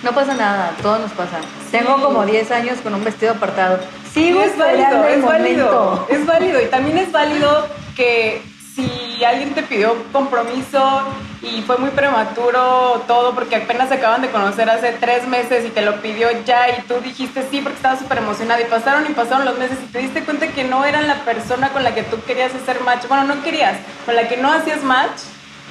No 0.03 0.13
pasa 0.13 0.35
nada, 0.35 0.73
todo 0.81 0.99
nos 0.99 1.11
pasa. 1.13 1.39
Tengo 1.71 2.01
como 2.01 2.25
10 2.25 2.51
años 2.53 2.79
con 2.83 2.95
un 2.95 3.05
vestido 3.05 3.33
apartado. 3.33 3.81
Sigo 4.13 4.41
es 4.41 4.57
válido, 4.57 5.05
es 5.05 5.23
válido, 5.23 6.07
es 6.09 6.27
válido. 6.27 6.63
Y 6.63 6.67
también 6.67 6.99
es 6.99 7.11
válido 7.11 7.67
que 7.97 8.43
si 8.75 9.25
alguien 9.25 9.55
te 9.55 9.63
pidió 9.65 9.97
compromiso 10.13 11.03
y 11.43 11.63
fue 11.63 11.79
muy 11.79 11.91
prematuro 11.91 13.03
todo 13.09 13.35
porque 13.35 13.57
apenas 13.57 13.89
se 13.89 13.97
acaban 13.97 14.23
de 14.23 14.31
conocer 14.31 14.71
hace 14.71 14.93
tres 14.93 15.27
meses 15.27 15.65
y 15.67 15.71
te 15.71 15.83
lo 15.83 16.01
pidió 16.01 16.29
ya 16.45 16.69
y 16.69 16.83
tú 16.83 16.95
dijiste 17.03 17.45
sí 17.51 17.61
porque 17.61 17.77
estabas 17.77 17.99
súper 17.99 18.19
emocionada 18.19 18.61
y 18.61 18.65
pasaron 18.65 19.05
y 19.07 19.15
pasaron 19.15 19.45
los 19.45 19.59
meses 19.59 19.79
y 19.83 19.93
te 19.93 19.99
diste 19.99 20.25
cuenta 20.25 20.47
que 20.49 20.65
no 20.65 20.85
eran 20.85 21.09
la 21.09 21.25
persona 21.25 21.71
con 21.71 21.83
la 21.83 21.95
que 21.95 22.05
tú 22.05 22.23
querías 22.25 22.55
hacer 22.55 22.81
match, 22.83 23.07
bueno, 23.09 23.25
no 23.25 23.43
querías, 23.43 23.77
con 24.05 24.15
la 24.15 24.29
que 24.29 24.37
no 24.37 24.53
hacías 24.53 24.83
match, 24.83 25.19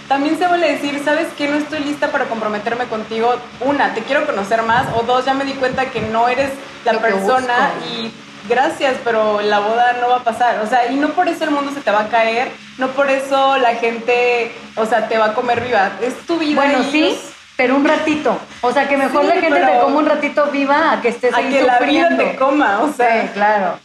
también 0.08 0.38
se 0.38 0.48
vuelve 0.48 0.72
decir, 0.72 1.02
¿sabes 1.04 1.28
qué? 1.38 1.48
No 1.48 1.58
estoy 1.58 1.80
lista 1.80 2.12
para 2.12 2.26
comprometerme 2.26 2.86
contigo. 2.86 3.36
Una, 3.60 3.94
te 3.94 4.02
quiero 4.02 4.26
conocer 4.26 4.64
más. 4.64 4.88
O 4.96 5.04
dos, 5.04 5.26
ya 5.26 5.34
me 5.34 5.46
di 5.46 5.54
cuenta 5.54 5.90
que 5.92 6.02
no 6.02 6.28
eres 6.28 6.50
la 6.86 7.00
persona 7.00 7.72
y 7.92 8.12
gracias, 8.48 8.96
pero 9.04 9.42
la 9.42 9.60
boda 9.60 9.98
no 10.00 10.10
va 10.10 10.18
a 10.18 10.24
pasar. 10.24 10.60
O 10.60 10.68
sea, 10.68 10.92
y 10.92 10.96
no 10.96 11.10
por 11.10 11.28
eso 11.28 11.44
el 11.44 11.52
mundo 11.52 11.72
se 11.74 11.82
te 11.82 11.92
va 11.92 12.02
a 12.02 12.08
caer, 12.08 12.50
no 12.78 12.88
por 12.90 13.10
eso 13.10 13.58
la 13.58 13.76
gente, 13.76 14.54
o 14.76 14.86
sea, 14.86 15.10
te 15.10 15.18
va 15.18 15.26
a 15.26 15.34
comer 15.34 15.62
viva. 15.62 15.92
Es 16.02 16.16
tu 16.26 16.38
vida. 16.38 16.62
Bueno, 16.62 16.84
sí, 16.90 17.18
pero 17.58 17.76
un 17.76 17.84
ratito. 17.84 18.40
O 18.62 18.72
sea, 18.72 18.88
que 18.88 18.96
mejor 18.96 19.26
la 19.26 19.42
gente 19.42 19.60
te 19.60 19.80
coma 19.80 19.98
un 19.98 20.06
ratito 20.06 20.46
viva 20.52 20.94
a 20.94 21.02
que 21.02 21.10
estés 21.10 21.34
a 21.34 21.42
que 21.42 21.64
la 21.64 21.80
vida 21.80 22.16
te 22.16 22.36
coma, 22.38 22.80
o 22.80 22.94
sea. 22.94 23.24
Sí, 23.24 23.30
claro. 23.34 23.80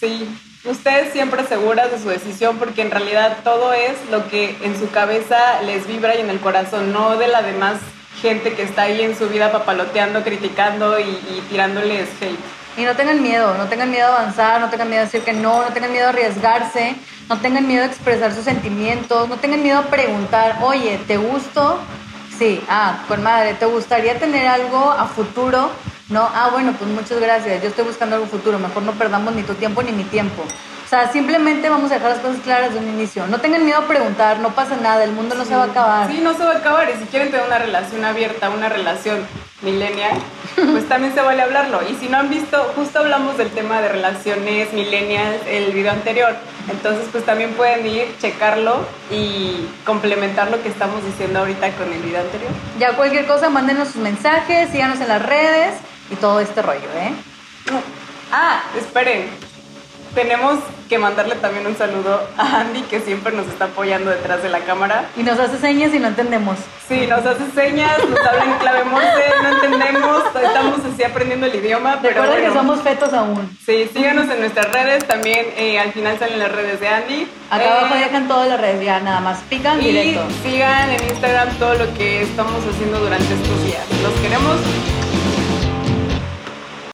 Sí 0.00 0.28
ustedes 0.64 1.12
siempre 1.12 1.46
seguras 1.46 1.90
de 1.90 1.98
su 1.98 2.08
decisión 2.08 2.58
porque 2.58 2.82
en 2.82 2.90
realidad 2.90 3.38
todo 3.44 3.72
es 3.72 3.94
lo 4.10 4.28
que 4.28 4.56
en 4.62 4.78
su 4.78 4.90
cabeza 4.90 5.62
les 5.62 5.86
vibra 5.86 6.14
y 6.16 6.20
en 6.20 6.30
el 6.30 6.40
corazón, 6.40 6.92
no 6.92 7.16
de 7.16 7.28
la 7.28 7.42
demás 7.42 7.78
gente 8.20 8.52
que 8.52 8.62
está 8.62 8.82
ahí 8.82 9.00
en 9.02 9.16
su 9.16 9.28
vida 9.28 9.50
papaloteando, 9.50 10.22
criticando 10.22 10.98
y, 10.98 11.04
y 11.04 11.46
tirándoles 11.48 12.08
hate. 12.20 12.38
Y 12.76 12.84
no 12.84 12.94
tengan 12.94 13.22
miedo, 13.22 13.54
no 13.56 13.66
tengan 13.66 13.90
miedo 13.90 14.06
a 14.06 14.20
avanzar, 14.20 14.60
no 14.60 14.70
tengan 14.70 14.88
miedo 14.88 15.02
a 15.02 15.04
decir 15.04 15.22
que 15.22 15.32
no, 15.32 15.62
no 15.62 15.72
tengan 15.72 15.90
miedo 15.90 16.06
a 16.06 16.10
arriesgarse, 16.10 16.94
no 17.28 17.38
tengan 17.38 17.66
miedo 17.66 17.82
a 17.82 17.86
expresar 17.86 18.32
sus 18.32 18.44
sentimientos, 18.44 19.28
no 19.28 19.36
tengan 19.36 19.62
miedo 19.62 19.78
a 19.78 19.86
preguntar, 19.86 20.58
oye, 20.62 20.98
¿te 21.06 21.16
gusto? 21.16 21.78
Sí, 22.38 22.62
ah, 22.68 23.04
con 23.08 23.22
madre, 23.22 23.54
¿te 23.54 23.66
gustaría 23.66 24.18
tener 24.18 24.46
algo 24.46 24.90
a 24.90 25.06
futuro? 25.06 25.70
No, 26.10 26.28
ah, 26.34 26.48
bueno, 26.50 26.74
pues 26.76 26.90
muchas 26.90 27.20
gracias. 27.20 27.62
Yo 27.62 27.68
estoy 27.68 27.84
buscando 27.84 28.16
algo 28.16 28.26
futuro. 28.26 28.58
Mejor 28.58 28.82
no 28.82 28.92
perdamos 28.92 29.32
ni 29.32 29.44
tu 29.44 29.54
tiempo 29.54 29.80
ni 29.80 29.92
mi 29.92 30.02
tiempo. 30.02 30.42
O 30.42 30.88
sea, 30.90 31.10
simplemente 31.12 31.68
vamos 31.68 31.92
a 31.92 31.94
dejar 31.94 32.10
las 32.10 32.18
cosas 32.18 32.40
claras 32.42 32.72
de 32.72 32.80
un 32.80 32.88
inicio. 32.88 33.28
No 33.28 33.40
tengan 33.40 33.64
miedo 33.64 33.78
a 33.78 33.86
preguntar, 33.86 34.40
no 34.40 34.52
pasa 34.56 34.76
nada, 34.76 35.04
el 35.04 35.12
mundo 35.12 35.36
no 35.36 35.44
se 35.44 35.54
va 35.54 35.62
a 35.62 35.66
acabar. 35.66 36.10
Sí, 36.10 36.18
no 36.20 36.34
se 36.34 36.42
va 36.42 36.50
a 36.50 36.56
acabar. 36.56 36.90
Y 36.90 36.98
si 36.98 37.04
quieren 37.04 37.30
tener 37.30 37.46
una 37.46 37.58
relación 37.58 38.04
abierta, 38.04 38.50
una 38.50 38.68
relación 38.68 39.24
millennial, 39.62 40.18
pues 40.56 40.88
también 40.88 41.14
se 41.14 41.20
vale 41.20 41.42
hablarlo. 41.42 41.78
Y 41.88 41.94
si 41.94 42.08
no 42.08 42.18
han 42.18 42.28
visto, 42.28 42.72
justo 42.74 42.98
hablamos 42.98 43.38
del 43.38 43.50
tema 43.50 43.80
de 43.80 43.90
relaciones 43.90 44.72
millennials, 44.72 45.46
el 45.46 45.70
video 45.70 45.92
anterior. 45.92 46.34
Entonces, 46.68 47.06
pues 47.12 47.24
también 47.24 47.52
pueden 47.52 47.86
ir, 47.86 48.16
checarlo 48.20 48.80
y 49.12 49.68
complementar 49.86 50.50
lo 50.50 50.60
que 50.60 50.70
estamos 50.70 51.04
diciendo 51.04 51.38
ahorita 51.38 51.70
con 51.74 51.92
el 51.92 52.02
video 52.02 52.20
anterior. 52.20 52.50
Ya 52.80 52.96
cualquier 52.96 53.28
cosa, 53.28 53.48
mándenos 53.48 53.90
sus 53.90 54.02
mensajes, 54.02 54.70
síganos 54.70 55.00
en 55.00 55.06
las 55.06 55.22
redes 55.22 55.74
y 56.10 56.16
todo 56.16 56.40
este 56.40 56.62
rollo, 56.62 56.88
¿eh? 56.96 57.12
Ah, 58.32 58.62
esperen. 58.76 59.28
Tenemos 60.14 60.58
que 60.88 60.98
mandarle 60.98 61.36
también 61.36 61.64
un 61.68 61.76
saludo 61.76 62.20
a 62.36 62.60
Andy, 62.60 62.82
que 62.82 63.00
siempre 63.00 63.32
nos 63.32 63.46
está 63.46 63.66
apoyando 63.66 64.10
detrás 64.10 64.42
de 64.42 64.48
la 64.48 64.58
cámara. 64.58 65.04
Y 65.16 65.22
nos 65.22 65.38
hace 65.38 65.56
señas 65.58 65.94
y 65.94 66.00
no 66.00 66.08
entendemos. 66.08 66.58
Sí, 66.88 67.06
nos 67.06 67.24
hace 67.24 67.48
señas, 67.54 67.96
nos 68.08 68.18
habla 68.18 68.44
en 68.44 68.58
clave 68.58 68.84
morse, 68.86 69.24
no 69.40 69.48
entendemos, 69.50 70.24
estamos 70.34 70.80
así 70.92 71.04
aprendiendo 71.04 71.46
el 71.46 71.54
idioma. 71.54 72.00
Pero 72.02 72.22
Recuerda 72.22 72.44
que 72.44 72.52
somos 72.52 72.80
fetos 72.80 73.12
aún. 73.12 73.56
Sí, 73.64 73.88
síganos 73.92 74.28
en 74.30 74.40
nuestras 74.40 74.72
redes, 74.72 75.06
también 75.06 75.46
eh, 75.56 75.78
al 75.78 75.92
final 75.92 76.18
salen 76.18 76.40
las 76.40 76.50
redes 76.50 76.80
de 76.80 76.88
Andy. 76.88 77.28
Acá 77.48 77.78
abajo 77.78 77.94
eh, 77.94 77.98
dejan 78.00 78.26
todas 78.26 78.48
las 78.48 78.60
redes, 78.60 78.84
ya 78.84 78.98
nada 78.98 79.20
más 79.20 79.38
pican 79.48 79.80
y 79.80 79.92
directo. 79.92 80.26
sigan 80.42 80.90
en 80.90 81.04
Instagram 81.04 81.54
todo 81.56 81.74
lo 81.74 81.94
que 81.94 82.22
estamos 82.22 82.60
haciendo 82.66 82.98
durante 82.98 83.32
estos 83.32 83.64
días. 83.64 83.84
Los 84.02 84.12
queremos 84.14 84.56